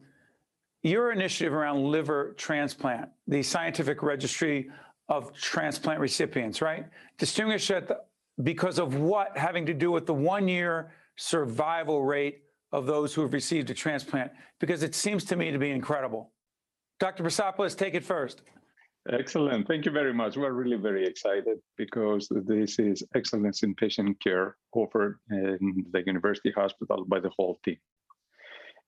your 0.82 1.12
initiative 1.12 1.54
around 1.54 1.82
liver 1.82 2.34
transplant, 2.36 3.08
the 3.26 3.42
scientific 3.42 4.02
registry 4.02 4.68
of 5.08 5.32
transplant 5.32 6.00
recipients, 6.00 6.62
right? 6.62 6.86
Distinguish 7.18 7.68
the, 7.68 8.00
because 8.42 8.78
of 8.78 8.96
what 8.96 9.36
having 9.36 9.66
to 9.66 9.74
do 9.74 9.90
with 9.90 10.06
the 10.06 10.14
one 10.14 10.48
year 10.48 10.92
survival 11.16 12.02
rate 12.04 12.42
of 12.72 12.86
those 12.86 13.14
who 13.14 13.20
have 13.22 13.32
received 13.32 13.68
a 13.70 13.74
transplant, 13.74 14.32
because 14.58 14.82
it 14.82 14.94
seems 14.94 15.24
to 15.24 15.36
me 15.36 15.50
to 15.50 15.58
be 15.58 15.70
incredible. 15.70 16.30
Dr. 16.98 17.22
Pyrsopoulos, 17.22 17.76
take 17.76 17.94
it 17.94 18.04
first. 18.04 18.42
Excellent. 19.10 19.66
Thank 19.66 19.84
you 19.84 19.90
very 19.90 20.14
much. 20.14 20.36
We're 20.36 20.52
really 20.52 20.76
very 20.76 21.04
excited 21.04 21.58
because 21.76 22.28
this 22.30 22.78
is 22.78 23.02
excellence 23.16 23.64
in 23.64 23.74
patient 23.74 24.22
care 24.22 24.56
offered 24.72 25.18
in 25.30 25.84
the 25.90 26.04
university 26.06 26.52
hospital 26.52 27.04
by 27.04 27.18
the 27.18 27.30
whole 27.36 27.58
team. 27.64 27.78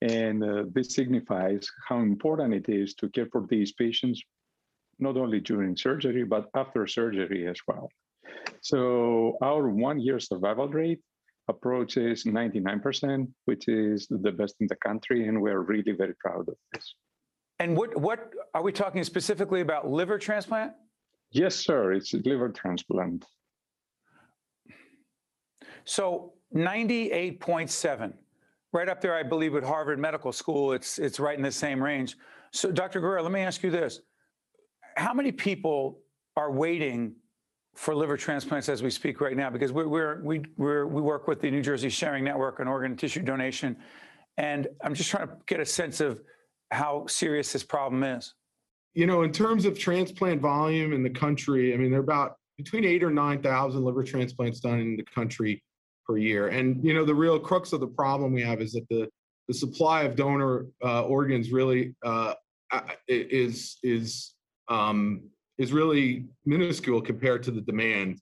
And 0.01 0.43
uh, 0.43 0.63
this 0.71 0.95
signifies 0.95 1.69
how 1.87 1.99
important 1.99 2.53
it 2.53 2.69
is 2.69 2.93
to 2.95 3.09
care 3.09 3.27
for 3.31 3.45
these 3.49 3.73
patients 3.73 4.21
not 4.99 5.17
only 5.17 5.39
during 5.39 5.75
surgery, 5.75 6.23
but 6.23 6.49
after 6.55 6.87
surgery 6.87 7.47
as 7.47 7.57
well. 7.67 7.89
So 8.61 9.37
our 9.41 9.69
one 9.69 9.99
year 9.99 10.19
survival 10.19 10.67
rate 10.67 10.99
approaches 11.47 12.23
99%, 12.23 13.27
which 13.45 13.67
is 13.67 14.07
the 14.09 14.31
best 14.31 14.55
in 14.59 14.67
the 14.67 14.75
country. 14.77 15.27
And 15.27 15.41
we're 15.41 15.61
really 15.61 15.91
very 15.91 16.15
proud 16.15 16.47
of 16.47 16.55
this. 16.73 16.95
And 17.59 17.77
what, 17.77 17.95
what 17.97 18.31
are 18.53 18.63
we 18.63 18.71
talking 18.71 19.03
specifically 19.03 19.61
about 19.61 19.87
liver 19.87 20.17
transplant? 20.17 20.73
Yes, 21.31 21.55
sir. 21.55 21.93
It's 21.93 22.13
liver 22.13 22.49
transplant. 22.49 23.25
So 25.85 26.33
98.7, 26.55 28.13
right 28.73 28.89
up 28.89 29.01
there, 29.01 29.15
I 29.15 29.23
believe, 29.23 29.53
with 29.53 29.63
Harvard 29.63 29.99
Medical 29.99 30.31
School. 30.31 30.73
It's, 30.73 30.97
it's 30.99 31.19
right 31.19 31.37
in 31.37 31.43
the 31.43 31.51
same 31.51 31.81
range. 31.81 32.17
So, 32.51 32.71
Dr. 32.71 33.01
Guerrera, 33.01 33.21
let 33.21 33.31
me 33.31 33.41
ask 33.41 33.61
you 33.63 33.69
this 33.69 33.99
how 34.95 35.13
many 35.13 35.31
people 35.31 35.99
are 36.35 36.51
waiting 36.51 37.15
for 37.75 37.93
liver 37.93 38.17
transplants 38.17 38.69
as 38.69 38.81
we 38.81 38.89
speak 38.89 39.21
right 39.21 39.35
now? 39.35 39.49
Because 39.49 39.71
we're, 39.71 39.87
we're, 39.87 40.21
we, 40.23 40.43
we're, 40.57 40.87
we 40.87 41.01
work 41.01 41.27
with 41.27 41.41
the 41.41 41.51
New 41.51 41.61
Jersey 41.61 41.89
Sharing 41.89 42.23
Network 42.23 42.59
on 42.59 42.67
organ 42.67 42.91
and 42.91 42.99
tissue 42.99 43.21
donation. 43.21 43.77
And 44.37 44.67
I'm 44.83 44.93
just 44.93 45.09
trying 45.09 45.27
to 45.27 45.35
get 45.47 45.59
a 45.59 45.65
sense 45.65 45.99
of 45.99 46.21
how 46.71 47.05
serious 47.07 47.53
this 47.53 47.63
problem 47.63 48.03
is. 48.03 48.33
You 48.93 49.07
know, 49.07 49.23
in 49.23 49.31
terms 49.31 49.65
of 49.65 49.77
transplant 49.77 50.41
volume 50.41 50.93
in 50.93 51.03
the 51.03 51.09
country, 51.09 51.73
I 51.73 51.77
mean, 51.77 51.91
there 51.91 51.99
are 51.99 52.03
about 52.03 52.37
between 52.57 52.85
eight 52.85 53.03
or 53.03 53.11
9,000 53.11 53.83
liver 53.83 54.03
transplants 54.03 54.61
done 54.61 54.79
in 54.79 54.95
the 54.95 55.03
country 55.03 55.61
per 56.07 56.17
year. 56.17 56.47
And, 56.47 56.83
you 56.83 56.93
know, 56.93 57.03
the 57.03 57.15
real 57.15 57.37
crux 57.37 57.73
of 57.73 57.81
the 57.81 57.87
problem 57.87 58.31
we 58.31 58.41
have 58.43 58.61
is 58.61 58.71
that 58.73 58.87
the, 58.89 59.09
the 59.49 59.53
supply 59.53 60.03
of 60.03 60.15
donor 60.15 60.67
uh, 60.83 61.03
organs 61.03 61.51
really 61.51 61.93
uh, 62.05 62.35
is, 63.09 63.77
is 63.83 64.34
um, 64.69 65.21
is 65.57 65.71
really 65.71 66.25
minuscule 66.45 67.01
compared 67.01 67.43
to 67.43 67.51
the 67.51 67.61
demand. 67.61 68.19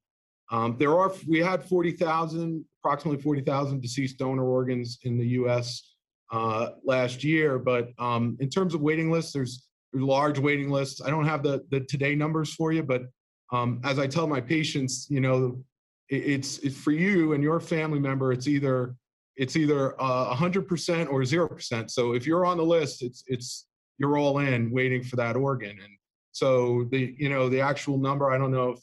Um, 0.51 0.75
there 0.77 0.97
are 0.97 1.11
we 1.27 1.39
had 1.39 1.63
40,000, 1.63 2.63
approximately 2.83 3.21
40,000 3.21 3.81
deceased 3.81 4.17
donor 4.19 4.45
organs 4.45 4.99
in 5.03 5.17
the 5.17 5.27
U.S. 5.29 5.93
Uh, 6.31 6.69
last 6.83 7.23
year, 7.23 7.57
but 7.57 7.89
um, 7.97 8.37
in 8.39 8.49
terms 8.49 8.73
of 8.73 8.81
waiting 8.81 9.11
lists, 9.11 9.33
there's, 9.33 9.67
large 9.95 10.39
waiting 10.39 10.71
lists. 10.71 11.03
I 11.03 11.11
don't 11.11 11.27
have 11.27 11.43
the 11.43 11.63
the 11.69 11.81
today 11.81 12.15
numbers 12.15 12.51
for 12.51 12.71
you, 12.71 12.81
but 12.81 13.03
um, 13.51 13.79
as 13.83 13.99
I 13.99 14.07
tell 14.07 14.25
my 14.25 14.41
patients, 14.41 15.05
you 15.07 15.21
know, 15.21 15.63
it, 16.09 16.15
it's 16.15 16.57
it's 16.59 16.75
for 16.75 16.91
you 16.91 17.33
and 17.33 17.43
your 17.43 17.59
family 17.59 17.99
member. 17.99 18.33
It's 18.33 18.47
either 18.47 18.95
it's 19.35 19.55
either 19.55 19.99
uh, 19.99 20.35
100% 20.35 21.11
or 21.11 21.21
0%. 21.21 21.89
So 21.89 22.13
if 22.13 22.27
you're 22.27 22.45
on 22.45 22.57
the 22.57 22.63
list, 22.63 23.01
it's 23.01 23.23
it's 23.27 23.67
you're 23.97 24.17
all 24.17 24.39
in 24.39 24.71
waiting 24.71 25.03
for 25.03 25.15
that 25.17 25.35
organ. 25.35 25.71
And 25.71 25.97
so 26.33 26.87
the 26.91 27.15
you 27.17 27.29
know 27.29 27.47
the 27.47 27.61
actual 27.61 27.97
number, 27.97 28.29
I 28.29 28.37
don't 28.37 28.51
know 28.51 28.71
if 28.71 28.79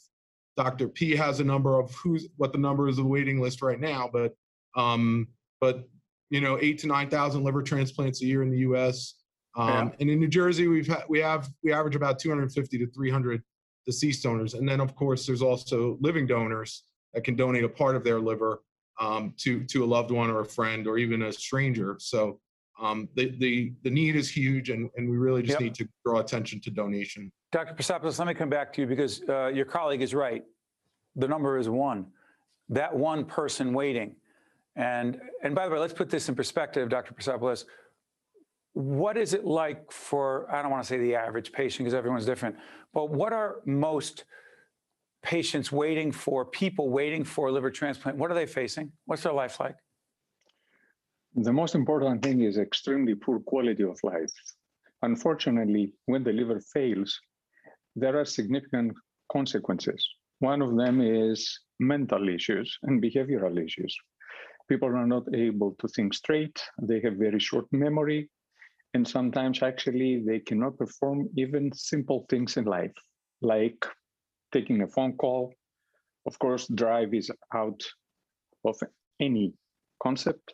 Dr. 0.57 0.87
P 0.87 1.15
has 1.15 1.39
a 1.39 1.43
number 1.43 1.79
of 1.79 1.93
who's 1.95 2.27
what 2.37 2.53
the 2.53 2.57
number 2.57 2.87
is 2.87 2.97
of 2.97 3.03
the 3.03 3.09
waiting 3.09 3.39
list 3.39 3.61
right 3.61 3.79
now, 3.79 4.09
but 4.11 4.33
um, 4.75 5.27
but 5.59 5.87
you 6.29 6.41
know 6.41 6.57
eight 6.61 6.79
to 6.79 6.87
nine 6.87 7.09
thousand 7.09 7.43
liver 7.43 7.61
transplants 7.61 8.21
a 8.21 8.25
year 8.25 8.41
in 8.41 8.49
the 8.49 8.59
U.S. 8.59 9.15
Um, 9.57 9.67
yeah. 9.67 9.89
And 9.99 10.09
in 10.09 10.19
New 10.19 10.29
Jersey, 10.29 10.67
we've 10.67 10.87
ha- 10.87 11.03
we 11.09 11.19
have 11.19 11.49
we 11.61 11.73
average 11.73 11.95
about 11.95 12.19
250 12.19 12.77
to 12.77 12.87
300 12.87 13.43
deceased 13.85 14.23
donors, 14.23 14.53
and 14.53 14.67
then 14.67 14.79
of 14.79 14.95
course 14.95 15.25
there's 15.25 15.41
also 15.41 15.97
living 15.99 16.25
donors 16.25 16.85
that 17.13 17.25
can 17.25 17.35
donate 17.35 17.65
a 17.65 17.69
part 17.69 17.97
of 17.97 18.05
their 18.05 18.21
liver 18.21 18.61
um, 19.01 19.33
to 19.39 19.65
to 19.65 19.83
a 19.83 19.85
loved 19.85 20.11
one 20.11 20.29
or 20.29 20.39
a 20.39 20.45
friend 20.45 20.87
or 20.87 20.97
even 20.97 21.23
a 21.23 21.33
stranger. 21.33 21.97
So 21.99 22.39
um, 22.81 23.09
the, 23.15 23.35
the 23.39 23.73
the 23.83 23.89
need 23.89 24.15
is 24.15 24.29
huge, 24.29 24.69
and, 24.69 24.89
and 24.95 25.09
we 25.09 25.17
really 25.17 25.41
just 25.41 25.59
yep. 25.59 25.61
need 25.61 25.75
to 25.75 25.89
draw 26.05 26.19
attention 26.19 26.61
to 26.61 26.71
donation. 26.71 27.31
Dr. 27.51 27.73
Pyrsopoulos, 27.73 28.17
let 28.17 28.27
me 28.27 28.33
come 28.33 28.49
back 28.49 28.71
to 28.73 28.81
you 28.81 28.87
because 28.87 29.21
uh, 29.27 29.47
your 29.47 29.65
colleague 29.65 30.01
is 30.01 30.13
right. 30.13 30.43
The 31.15 31.27
number 31.27 31.57
is 31.57 31.67
one. 31.67 32.05
That 32.69 32.95
one 32.95 33.25
person 33.25 33.73
waiting. 33.73 34.15
And, 34.77 35.19
and 35.43 35.53
by 35.53 35.67
the 35.67 35.73
way, 35.73 35.79
let's 35.79 35.93
put 35.93 36.09
this 36.09 36.29
in 36.29 36.35
perspective, 36.35 36.87
Dr. 36.87 37.13
Pyrsopoulos. 37.13 37.65
What 38.73 39.17
is 39.17 39.33
it 39.33 39.43
like 39.45 39.91
for, 39.91 40.49
I 40.49 40.61
don't 40.61 40.71
want 40.71 40.81
to 40.81 40.87
say 40.87 40.97
the 40.97 41.13
average 41.13 41.51
patient 41.51 41.79
because 41.79 41.93
everyone's 41.93 42.25
different, 42.25 42.55
but 42.93 43.09
what 43.09 43.33
are 43.33 43.57
most 43.65 44.23
patients 45.23 45.73
waiting 45.73 46.09
for, 46.09 46.45
people 46.45 46.89
waiting 46.89 47.25
for 47.25 47.51
liver 47.51 47.69
transplant? 47.69 48.17
What 48.17 48.31
are 48.31 48.33
they 48.33 48.45
facing? 48.45 48.93
What's 49.05 49.23
their 49.23 49.33
life 49.33 49.59
like? 49.59 49.75
The 51.35 51.51
most 51.51 51.75
important 51.75 52.23
thing 52.23 52.41
is 52.41 52.57
extremely 52.57 53.15
poor 53.15 53.39
quality 53.39 53.83
of 53.83 53.99
life. 54.03 54.31
Unfortunately, 55.01 55.93
when 56.05 56.23
the 56.23 56.31
liver 56.31 56.61
fails, 56.73 57.19
there 57.95 58.19
are 58.19 58.25
significant 58.25 58.93
consequences. 59.31 60.07
One 60.39 60.61
of 60.61 60.75
them 60.75 61.01
is 61.01 61.59
mental 61.79 62.29
issues 62.29 62.77
and 62.83 63.01
behavioral 63.01 63.63
issues. 63.63 63.95
People 64.69 64.89
are 64.89 65.07
not 65.07 65.23
able 65.35 65.75
to 65.79 65.87
think 65.89 66.13
straight, 66.13 66.61
they 66.81 67.01
have 67.01 67.15
very 67.15 67.39
short 67.39 67.65
memory, 67.71 68.29
and 68.93 69.07
sometimes 69.07 69.61
actually 69.63 70.23
they 70.25 70.39
cannot 70.39 70.77
perform 70.77 71.29
even 71.37 71.71
simple 71.73 72.25
things 72.29 72.57
in 72.57 72.65
life, 72.65 72.93
like 73.41 73.85
taking 74.51 74.81
a 74.81 74.87
phone 74.87 75.13
call. 75.17 75.53
Of 76.25 76.37
course, 76.39 76.67
drive 76.67 77.13
is 77.13 77.31
out 77.53 77.81
of 78.65 78.75
any 79.19 79.53
concept. 80.01 80.53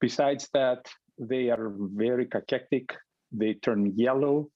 Besides 0.00 0.48
that, 0.52 0.86
they 1.18 1.50
are 1.50 1.72
very 1.78 2.26
cachectic, 2.26 2.94
they 3.32 3.54
turn 3.54 3.92
yellow, 3.96 4.48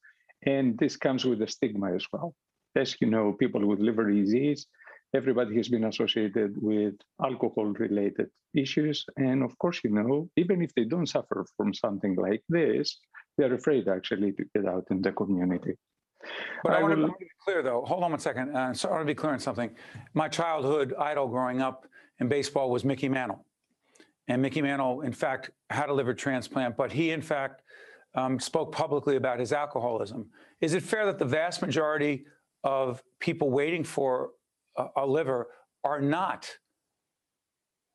and 0.47 0.79
this 0.79 0.97
comes 0.97 1.25
with 1.25 1.43
a 1.43 1.49
stigma 1.49 1.95
as 1.95 2.07
well. 2.13 2.35
As 2.77 2.97
you 3.01 3.09
know, 3.09 3.33
people 3.33 3.67
with 3.67 3.81
liver 3.81 4.11
disease, 4.11 4.67
everybody 5.15 5.57
has 5.57 5.69
been 5.69 5.85
associated 5.85 6.55
with 6.61 6.95
alcohol 7.23 7.67
related 7.67 8.29
issues. 8.55 9.05
And 9.17 9.43
of 9.43 9.57
course, 9.59 9.81
you 9.85 9.91
know, 9.91 10.29
even 10.37 10.63
if 10.63 10.75
they 10.75 10.85
don't 10.85 11.07
suffer 11.07 11.45
from 11.57 11.75
something 11.75 12.15
like 12.15 12.43
this, 12.49 12.99
they're 13.37 13.55
afraid 13.55 13.89
actually 13.89 14.33
to 14.33 14.45
get 14.55 14.67
out 14.67 14.87
in 14.91 15.03
the 15.03 15.13
community. 15.13 15.75
But 16.63 16.75
I, 16.75 16.79
I 16.79 16.83
want, 16.83 16.99
will... 16.99 17.09
to, 17.09 17.15
be 17.19 17.27
clear 17.45 17.63
though. 17.63 17.83
Hold 17.87 18.05
on 18.05 18.11
one 18.13 18.21
second. 18.21 18.55
Uh, 18.55 18.75
so 18.75 18.89
I 18.89 18.93
want 18.93 19.03
to 19.03 19.07
be 19.07 19.15
clear 19.15 19.33
on 19.33 19.41
something. 19.41 19.71
My 20.15 20.29
childhood 20.29 20.95
idol 20.99 21.29
growing 21.29 21.61
up 21.61 21.87
in 22.19 22.29
baseball 22.29 22.71
was 22.71 22.85
Mickey 22.85 23.09
Mantle. 23.09 23.45
And 24.29 24.41
Mickey 24.43 24.63
Mantle, 24.63 25.01
in 25.01 25.13
fact, 25.13 25.51
had 25.71 25.89
a 25.89 25.93
liver 25.93 26.15
transplant, 26.15 26.77
but 26.77 26.93
he, 26.93 27.11
in 27.11 27.23
fact, 27.23 27.63
um, 28.15 28.41
spoke 28.41 28.73
publicly 28.73 29.17
about 29.17 29.39
his 29.39 29.53
alcoholism. 29.53 30.29
Is 30.61 30.75
it 30.75 30.83
fair 30.83 31.07
that 31.07 31.19
the 31.19 31.25
vast 31.25 31.63
majority 31.63 32.25
of 32.65 33.03
people 33.21 33.51
waiting 33.51 33.85
for 33.85 34.31
a, 34.77 34.87
a 34.97 35.07
liver 35.07 35.49
are 35.85 36.01
not? 36.01 36.51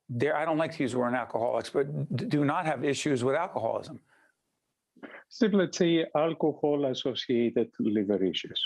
There, 0.08 0.36
I 0.36 0.46
don't 0.46 0.58
like 0.58 0.74
to 0.76 0.84
use 0.84 0.92
the 0.92 1.00
word 1.00 1.14
alcoholics, 1.14 1.70
but 1.70 1.86
do 2.30 2.46
not 2.46 2.66
have 2.66 2.86
issues 2.86 3.24
with 3.24 3.36
alcoholism. 3.36 4.00
Steve, 5.30 5.54
let's 5.54 5.78
say 5.78 6.06
alcohol-associated 6.16 7.70
liver 7.80 8.24
issues, 8.24 8.60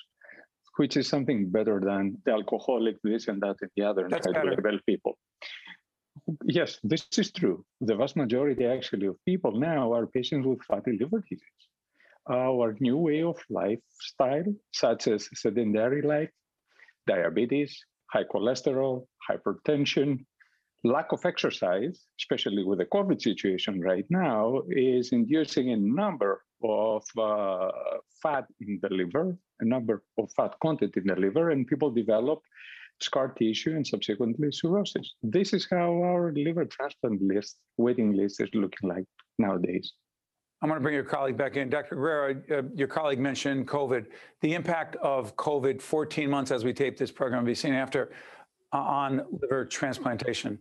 which 0.77 0.97
is 0.97 1.07
something 1.07 1.49
better 1.49 1.79
than 1.79 2.17
the 2.25 2.31
alcoholic 2.31 2.97
this 3.03 3.27
and 3.27 3.41
that 3.41 3.55
and 3.61 3.71
the 3.75 3.83
other 3.83 4.03
and 4.03 4.11
That's 4.11 4.27
better. 4.27 4.79
people. 4.85 5.17
Yes, 6.45 6.79
this 6.83 7.07
is 7.17 7.31
true. 7.31 7.65
The 7.81 7.95
vast 7.95 8.15
majority 8.15 8.65
actually 8.65 9.07
of 9.07 9.15
people 9.25 9.51
now 9.51 9.93
are 9.93 10.07
patients 10.07 10.45
with 10.45 10.61
fatty 10.63 10.97
liver 10.99 11.23
disease. 11.29 11.63
Our 12.29 12.75
new 12.79 12.97
way 12.97 13.23
of 13.23 13.37
lifestyle, 13.49 14.53
such 14.71 15.07
as 15.07 15.29
sedentary 15.33 16.01
life, 16.01 16.29
diabetes, 17.07 17.79
high 18.11 18.25
cholesterol, 18.25 19.07
hypertension, 19.29 20.25
lack 20.83 21.11
of 21.11 21.25
exercise, 21.25 22.05
especially 22.19 22.63
with 22.63 22.79
the 22.79 22.85
COVID 22.85 23.21
situation 23.21 23.81
right 23.81 24.05
now, 24.09 24.61
is 24.69 25.11
inducing 25.11 25.71
a 25.71 25.77
number 25.77 26.43
of 26.63 27.03
uh, 27.17 27.69
fat 28.21 28.45
in 28.61 28.79
the 28.81 28.89
liver, 28.89 29.37
a 29.61 29.65
number 29.65 30.03
of 30.17 30.31
fat 30.35 30.53
content 30.61 30.95
in 30.97 31.05
the 31.07 31.15
liver, 31.15 31.51
and 31.51 31.67
people 31.67 31.91
develop 31.91 32.39
scar 33.01 33.29
tissue 33.29 33.71
and 33.71 33.85
subsequently 33.85 34.51
cirrhosis. 34.51 35.15
This 35.23 35.53
is 35.53 35.67
how 35.69 36.01
our 36.03 36.31
liver 36.33 36.65
transplant 36.65 37.21
list, 37.21 37.57
waiting 37.77 38.13
list 38.13 38.41
is 38.41 38.49
looking 38.53 38.89
like 38.89 39.05
nowadays. 39.37 39.93
I'm 40.61 40.67
going 40.67 40.79
to 40.79 40.83
bring 40.83 40.95
your 40.95 41.05
colleague 41.05 41.37
back 41.37 41.55
in. 41.55 41.69
Dr. 41.69 41.95
Guerrera, 41.95 42.51
uh, 42.51 42.67
your 42.75 42.89
colleague 42.89 43.19
mentioned 43.19 43.67
COVID. 43.67 44.07
The 44.41 44.53
impact 44.53 44.97
of 44.97 45.35
COVID 45.37 45.81
14 45.81 46.29
months 46.29 46.51
as 46.51 46.65
we 46.65 46.73
tape 46.73 46.97
this 46.97 47.11
program 47.11 47.43
will 47.43 47.47
be 47.47 47.55
seen 47.55 47.73
after 47.73 48.11
uh, 48.73 48.77
on 48.77 49.25
liver 49.41 49.65
transplantation. 49.65 50.59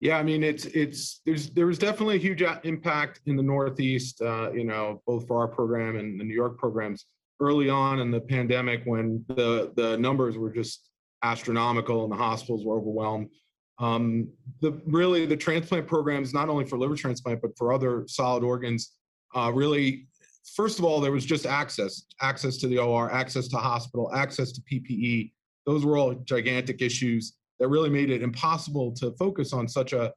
Yeah, 0.00 0.18
I 0.18 0.22
mean, 0.22 0.42
it's 0.42 0.64
it's 0.66 1.20
there's 1.26 1.50
there 1.50 1.66
was 1.66 1.78
definitely 1.78 2.16
a 2.16 2.18
huge 2.18 2.42
impact 2.64 3.20
in 3.26 3.36
the 3.36 3.42
Northeast, 3.42 4.22
uh, 4.22 4.50
you 4.52 4.64
know, 4.64 5.02
both 5.06 5.26
for 5.26 5.38
our 5.38 5.48
program 5.48 5.96
and 5.96 6.18
the 6.18 6.24
New 6.24 6.34
York 6.34 6.58
programs 6.58 7.06
early 7.40 7.70
on 7.70 8.00
in 8.00 8.10
the 8.10 8.20
pandemic 8.20 8.82
when 8.84 9.24
the 9.28 9.72
the 9.76 9.96
numbers 9.98 10.36
were 10.36 10.50
just 10.50 10.90
astronomical 11.22 12.04
and 12.04 12.12
the 12.12 12.16
hospitals 12.16 12.64
were 12.64 12.76
overwhelmed. 12.76 13.28
Um, 13.78 14.28
the 14.60 14.80
really 14.86 15.26
the 15.26 15.36
transplant 15.36 15.86
programs, 15.86 16.34
not 16.34 16.48
only 16.48 16.66
for 16.66 16.78
liver 16.78 16.96
transplant 16.96 17.40
but 17.40 17.56
for 17.56 17.72
other 17.72 18.04
solid 18.06 18.44
organs, 18.44 18.92
uh, 19.34 19.50
really, 19.54 20.06
first 20.54 20.78
of 20.78 20.84
all, 20.84 21.00
there 21.00 21.12
was 21.12 21.24
just 21.24 21.46
access, 21.46 22.04
access 22.20 22.56
to 22.58 22.68
the 22.68 22.78
OR, 22.78 23.10
access 23.12 23.48
to 23.48 23.56
hospital, 23.56 24.12
access 24.14 24.52
to 24.52 24.60
PPE. 24.62 25.32
Those 25.66 25.84
were 25.84 25.96
all 25.96 26.14
gigantic 26.14 26.82
issues 26.82 27.34
that 27.58 27.68
really 27.68 27.90
made 27.90 28.10
it 28.10 28.22
impossible 28.22 28.92
to 28.92 29.12
focus 29.12 29.52
on 29.52 29.68
such 29.68 29.92
a, 29.92 30.12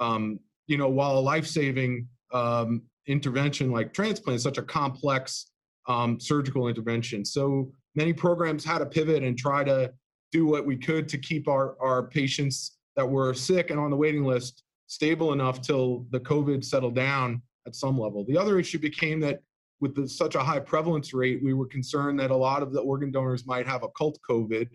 um, 0.00 0.40
you 0.66 0.78
know, 0.78 0.88
while 0.88 1.18
a 1.18 1.20
life-saving 1.20 2.08
um, 2.32 2.82
intervention 3.06 3.70
like 3.70 3.92
transplant 3.92 4.36
is 4.36 4.42
such 4.42 4.58
a 4.58 4.62
complex 4.62 5.52
um, 5.88 6.18
surgical 6.20 6.68
intervention. 6.68 7.24
So 7.24 7.70
many 7.94 8.12
programs 8.12 8.64
had 8.64 8.78
to 8.78 8.86
pivot 8.86 9.22
and 9.22 9.36
try 9.38 9.64
to 9.64 9.92
do 10.32 10.46
what 10.46 10.66
we 10.66 10.76
could 10.76 11.08
to 11.08 11.18
keep 11.18 11.48
our, 11.48 11.76
our 11.80 12.08
patients 12.08 12.78
that 12.96 13.08
were 13.08 13.34
sick 13.34 13.70
and 13.70 13.78
on 13.78 13.90
the 13.90 13.96
waiting 13.96 14.24
list 14.24 14.64
stable 14.86 15.32
enough 15.32 15.60
till 15.60 16.06
the 16.10 16.20
COVID 16.20 16.64
settled 16.64 16.94
down 16.94 17.42
at 17.66 17.74
some 17.74 17.98
level. 17.98 18.24
The 18.26 18.38
other 18.38 18.58
issue 18.58 18.78
became 18.78 19.20
that 19.20 19.40
with 19.80 19.94
the, 19.94 20.08
such 20.08 20.34
a 20.34 20.40
high 20.40 20.60
prevalence 20.60 21.12
rate, 21.12 21.40
we 21.42 21.52
were 21.52 21.66
concerned 21.66 22.18
that 22.20 22.30
a 22.30 22.36
lot 22.36 22.62
of 22.62 22.72
the 22.72 22.80
organ 22.80 23.10
donors 23.10 23.46
might 23.46 23.66
have 23.66 23.82
occult 23.82 24.18
COVID. 24.28 24.68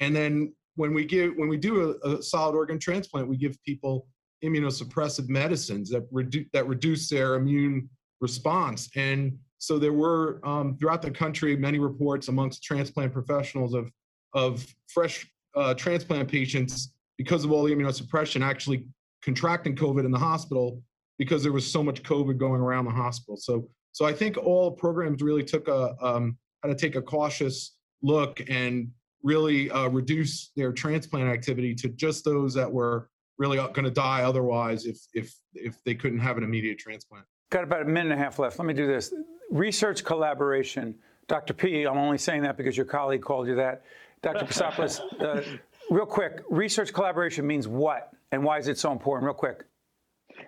And 0.00 0.14
then 0.14 0.52
when 0.76 0.92
we 0.94 1.04
give 1.04 1.32
when 1.36 1.48
we 1.48 1.56
do 1.56 1.96
a, 2.04 2.08
a 2.08 2.22
solid 2.22 2.54
organ 2.54 2.78
transplant, 2.78 3.28
we 3.28 3.36
give 3.36 3.62
people 3.64 4.06
immunosuppressive 4.44 5.28
medicines 5.28 5.88
that 5.90 6.06
reduce 6.10 6.46
that 6.52 6.66
reduce 6.66 7.08
their 7.08 7.34
immune 7.36 7.88
response. 8.20 8.90
And 8.96 9.38
so 9.62 9.78
there 9.78 9.92
were 9.92 10.40
um, 10.42 10.76
throughout 10.76 11.02
the 11.02 11.10
country 11.10 11.54
many 11.54 11.78
reports 11.78 12.26
amongst 12.26 12.64
transplant 12.64 13.12
professionals 13.12 13.74
of 13.74 13.92
of 14.34 14.66
fresh 14.88 15.24
uh, 15.54 15.72
transplant 15.74 16.28
patients 16.28 16.92
because 17.16 17.44
of 17.44 17.52
all 17.52 17.62
the 17.62 17.72
immunosuppression 17.72 18.44
actually 18.44 18.84
contracting 19.22 19.76
COVID 19.76 20.04
in 20.04 20.10
the 20.10 20.18
hospital 20.18 20.82
because 21.16 21.44
there 21.44 21.52
was 21.52 21.64
so 21.64 21.80
much 21.80 22.02
COVID 22.02 22.38
going 22.38 22.60
around 22.60 22.86
the 22.86 22.90
hospital. 22.90 23.36
So 23.36 23.68
so 23.92 24.04
I 24.04 24.12
think 24.12 24.36
all 24.36 24.72
programs 24.72 25.22
really 25.22 25.44
took 25.44 25.68
a 25.68 25.94
um, 26.02 26.36
had 26.64 26.68
to 26.68 26.74
take 26.74 26.96
a 26.96 27.02
cautious 27.02 27.76
look 28.02 28.40
and 28.48 28.90
really 29.22 29.70
uh, 29.70 29.86
reduce 29.86 30.50
their 30.56 30.72
transplant 30.72 31.28
activity 31.28 31.72
to 31.76 31.88
just 31.90 32.24
those 32.24 32.52
that 32.54 32.70
were 32.70 33.10
really 33.38 33.58
going 33.58 33.84
to 33.84 33.92
die 33.92 34.22
otherwise 34.24 34.86
if 34.86 34.98
if 35.14 35.32
if 35.54 35.76
they 35.84 35.94
couldn't 35.94 36.18
have 36.18 36.36
an 36.36 36.42
immediate 36.42 36.80
transplant. 36.80 37.24
Got 37.52 37.62
about 37.62 37.82
a 37.82 37.84
minute 37.84 38.10
and 38.10 38.20
a 38.20 38.24
half 38.24 38.40
left. 38.40 38.58
Let 38.58 38.66
me 38.66 38.74
do 38.74 38.88
this. 38.88 39.12
Research 39.52 40.02
collaboration. 40.02 40.94
Dr. 41.28 41.52
P, 41.52 41.84
I'm 41.84 41.98
only 41.98 42.16
saying 42.16 42.40
that 42.44 42.56
because 42.56 42.74
your 42.74 42.86
colleague 42.86 43.20
called 43.20 43.46
you 43.48 43.54
that. 43.56 43.82
Dr. 44.22 44.46
Pyrsopoulos, 44.46 45.00
uh, 45.20 45.42
real 45.90 46.06
quick, 46.06 46.42
research 46.48 46.90
collaboration 46.90 47.46
means 47.46 47.68
what 47.68 48.12
and 48.32 48.42
why 48.42 48.56
is 48.56 48.66
it 48.66 48.78
so 48.78 48.92
important? 48.92 49.26
Real 49.26 49.34
quick. 49.34 49.64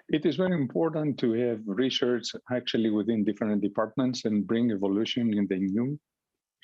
It 0.09 0.25
is 0.25 0.37
very 0.37 0.55
important 0.55 1.19
to 1.19 1.33
have 1.35 1.61
research 1.67 2.35
actually 2.51 2.89
within 2.89 3.25
different 3.25 3.61
departments 3.61 4.25
and 4.25 4.47
bring 4.47 4.71
evolution 4.71 5.35
in 5.35 5.47
the 5.49 5.59
new 5.59 5.99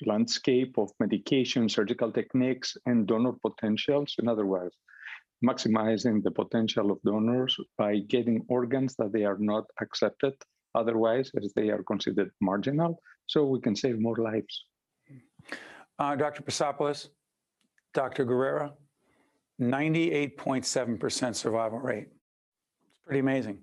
landscape 0.07 0.79
of 0.79 0.89
medication, 0.99 1.69
surgical 1.69 2.11
techniques, 2.11 2.75
and 2.87 3.05
donor 3.05 3.33
potentials. 3.33 4.15
In 4.17 4.27
other 4.27 4.47
words, 4.47 4.75
maximizing 5.45 6.23
the 6.23 6.31
potential 6.31 6.89
of 6.89 6.99
donors 7.03 7.55
by 7.77 7.99
getting 7.99 8.43
organs 8.49 8.95
that 8.95 9.11
they 9.13 9.25
are 9.25 9.37
not 9.37 9.65
accepted 9.79 10.33
otherwise, 10.75 11.31
as 11.41 11.53
they 11.53 11.69
are 11.69 11.83
considered 11.83 12.31
marginal, 12.41 13.01
so 13.27 13.45
we 13.45 13.59
can 13.59 13.75
save 13.75 13.99
more 13.99 14.17
lives. 14.17 14.65
Uh, 15.99 16.15
Dr. 16.15 16.41
Pyrsopoulos, 16.43 17.09
Dr. 17.93 18.25
Guerrera, 18.25 18.71
98.7% 19.61 21.35
survival 21.35 21.79
rate. 21.79 22.07
It's 22.07 23.05
pretty 23.05 23.19
amazing. 23.19 23.59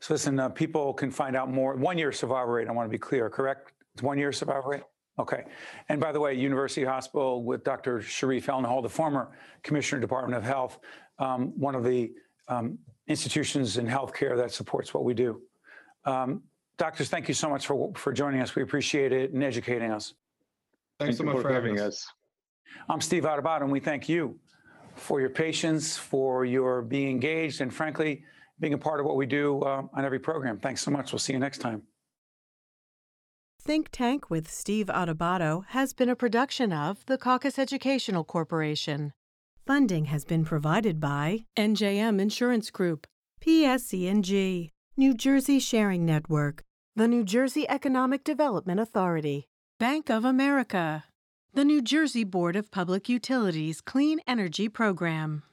So 0.00 0.14
listen, 0.14 0.38
uh, 0.40 0.48
people 0.48 0.94
can 0.94 1.10
find 1.10 1.36
out 1.36 1.50
more. 1.50 1.76
One 1.76 1.98
year 1.98 2.12
survival 2.12 2.52
rate, 2.52 2.68
I 2.68 2.72
want 2.72 2.88
to 2.88 2.90
be 2.90 2.98
clear, 2.98 3.28
correct? 3.28 3.72
It's 3.94 4.02
one 4.02 4.18
year 4.18 4.32
survival 4.32 4.70
rate? 4.70 4.82
Okay. 5.18 5.44
And 5.88 6.00
by 6.00 6.12
the 6.12 6.20
way, 6.20 6.34
University 6.34 6.84
Hospital 6.84 7.44
with 7.44 7.64
Dr. 7.64 7.98
Shereef 7.98 8.46
Elnahal, 8.46 8.82
the 8.82 8.88
former 8.88 9.36
Commissioner 9.62 10.00
Department 10.00 10.36
of 10.36 10.44
Health, 10.44 10.78
um, 11.18 11.52
one 11.58 11.74
of 11.74 11.84
the 11.84 12.12
um, 12.48 12.78
institutions 13.06 13.76
in 13.76 13.86
healthcare 13.86 14.36
that 14.36 14.52
supports 14.52 14.94
what 14.94 15.04
we 15.04 15.12
do. 15.12 15.42
Um, 16.04 16.42
doctors, 16.78 17.08
thank 17.08 17.28
you 17.28 17.34
so 17.34 17.48
much 17.48 17.66
for, 17.66 17.92
for 17.96 18.12
joining 18.12 18.40
us. 18.40 18.54
We 18.54 18.62
appreciate 18.62 19.12
it 19.12 19.32
and 19.32 19.42
educating 19.42 19.90
us. 19.90 20.14
Thanks 20.98 21.16
Thank 21.16 21.28
so 21.28 21.32
much 21.32 21.36
for 21.36 21.48
for 21.48 21.52
having 21.52 21.76
having 21.76 21.88
us. 21.88 21.94
us. 21.94 22.12
I'm 22.88 23.00
Steve 23.00 23.24
Adubato, 23.24 23.62
and 23.62 23.72
we 23.72 23.80
thank 23.80 24.08
you 24.08 24.38
for 24.94 25.20
your 25.20 25.30
patience, 25.30 25.96
for 25.96 26.44
your 26.44 26.82
being 26.82 27.08
engaged, 27.08 27.60
and 27.60 27.72
frankly, 27.72 28.24
being 28.60 28.74
a 28.74 28.78
part 28.78 29.00
of 29.00 29.06
what 29.06 29.16
we 29.16 29.26
do 29.26 29.60
uh, 29.62 29.82
on 29.94 30.04
every 30.04 30.18
program. 30.18 30.58
Thanks 30.58 30.82
so 30.82 30.90
much. 30.90 31.12
We'll 31.12 31.18
see 31.18 31.32
you 31.32 31.38
next 31.38 31.58
time. 31.58 31.82
Think 33.60 33.90
Tank 33.92 34.28
with 34.28 34.50
Steve 34.50 34.86
Adubato 34.86 35.64
has 35.68 35.92
been 35.92 36.08
a 36.08 36.16
production 36.16 36.72
of 36.72 37.06
the 37.06 37.16
Caucus 37.16 37.58
Educational 37.58 38.24
Corporation. 38.24 39.12
Funding 39.66 40.06
has 40.06 40.24
been 40.24 40.44
provided 40.44 40.98
by 40.98 41.44
NJM 41.56 42.20
Insurance 42.20 42.70
Group, 42.70 43.06
PSE&G, 43.40 44.72
New 44.94 45.14
Jersey 45.14 45.58
Sharing 45.58 46.04
Network, 46.04 46.64
the 46.94 47.08
New 47.08 47.24
Jersey 47.24 47.66
Economic 47.66 48.24
Development 48.24 48.78
Authority, 48.78 49.46
Bank 49.80 50.10
of 50.10 50.22
America, 50.22 51.04
the 51.54 51.64
New 51.64 51.80
Jersey 51.80 52.24
Board 52.24 52.56
of 52.56 52.70
Public 52.70 53.08
Utilities 53.08 53.80
Clean 53.80 54.20
Energy 54.26 54.68
Program, 54.68 55.44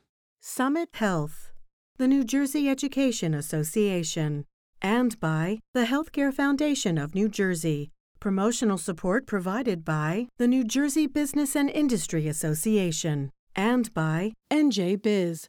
Summit 0.42 0.90
Health, 0.96 1.52
the 1.98 2.06
New 2.06 2.26
Jersey 2.26 2.68
Education 2.68 3.34
Association, 3.34 4.44
and 4.82 5.18
by 5.22 5.60
the 5.74 5.86
Healthcare 5.86 6.34
Foundation 6.34 6.98
of 6.98 7.16
New 7.16 7.30
Jersey. 7.30 7.92
Promotional 8.20 8.78
support 8.78 9.26
provided 9.26 9.86
by 9.86 10.28
the 10.38 10.50
New 10.50 10.66
Jersey 10.66 11.08
Business 11.08 11.56
and 11.56 11.70
Industry 11.70 12.28
Association 12.28 13.32
and 13.56 13.94
by 13.94 14.34
NJ 14.52 15.02
Biz. 15.02 15.48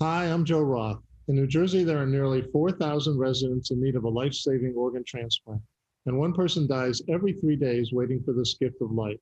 Hi, 0.00 0.26
I'm 0.26 0.44
Joe 0.44 0.60
Roth. 0.60 1.11
In 1.28 1.36
New 1.36 1.46
Jersey, 1.46 1.84
there 1.84 1.98
are 1.98 2.06
nearly 2.06 2.42
4,000 2.42 3.16
residents 3.16 3.70
in 3.70 3.80
need 3.80 3.94
of 3.94 4.02
a 4.02 4.08
life 4.08 4.34
saving 4.34 4.74
organ 4.74 5.04
transplant, 5.04 5.62
and 6.06 6.18
one 6.18 6.32
person 6.32 6.66
dies 6.66 7.00
every 7.08 7.34
three 7.34 7.54
days 7.54 7.92
waiting 7.92 8.20
for 8.24 8.32
this 8.32 8.54
gift 8.54 8.82
of 8.82 8.90
life. 8.90 9.20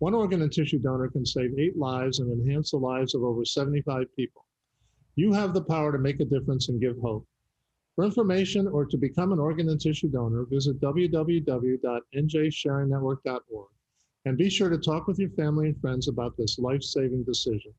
One 0.00 0.12
organ 0.12 0.42
and 0.42 0.52
tissue 0.52 0.80
donor 0.80 1.08
can 1.08 1.24
save 1.24 1.56
eight 1.56 1.76
lives 1.76 2.18
and 2.18 2.32
enhance 2.32 2.72
the 2.72 2.78
lives 2.78 3.14
of 3.14 3.22
over 3.22 3.44
75 3.44 4.12
people. 4.16 4.44
You 5.14 5.32
have 5.32 5.54
the 5.54 5.62
power 5.62 5.92
to 5.92 5.98
make 5.98 6.18
a 6.18 6.24
difference 6.24 6.68
and 6.68 6.80
give 6.80 6.98
hope. 6.98 7.28
For 7.94 8.04
information 8.04 8.66
or 8.66 8.84
to 8.86 8.96
become 8.96 9.30
an 9.30 9.38
organ 9.38 9.68
and 9.68 9.80
tissue 9.80 10.08
donor, 10.08 10.46
visit 10.46 10.80
www.njsharingnetwork.org. 10.80 13.68
And 14.24 14.36
be 14.36 14.50
sure 14.50 14.68
to 14.68 14.78
talk 14.78 15.06
with 15.06 15.20
your 15.20 15.30
family 15.30 15.68
and 15.68 15.80
friends 15.80 16.08
about 16.08 16.36
this 16.36 16.58
life-saving 16.58 17.22
decision. 17.22 17.72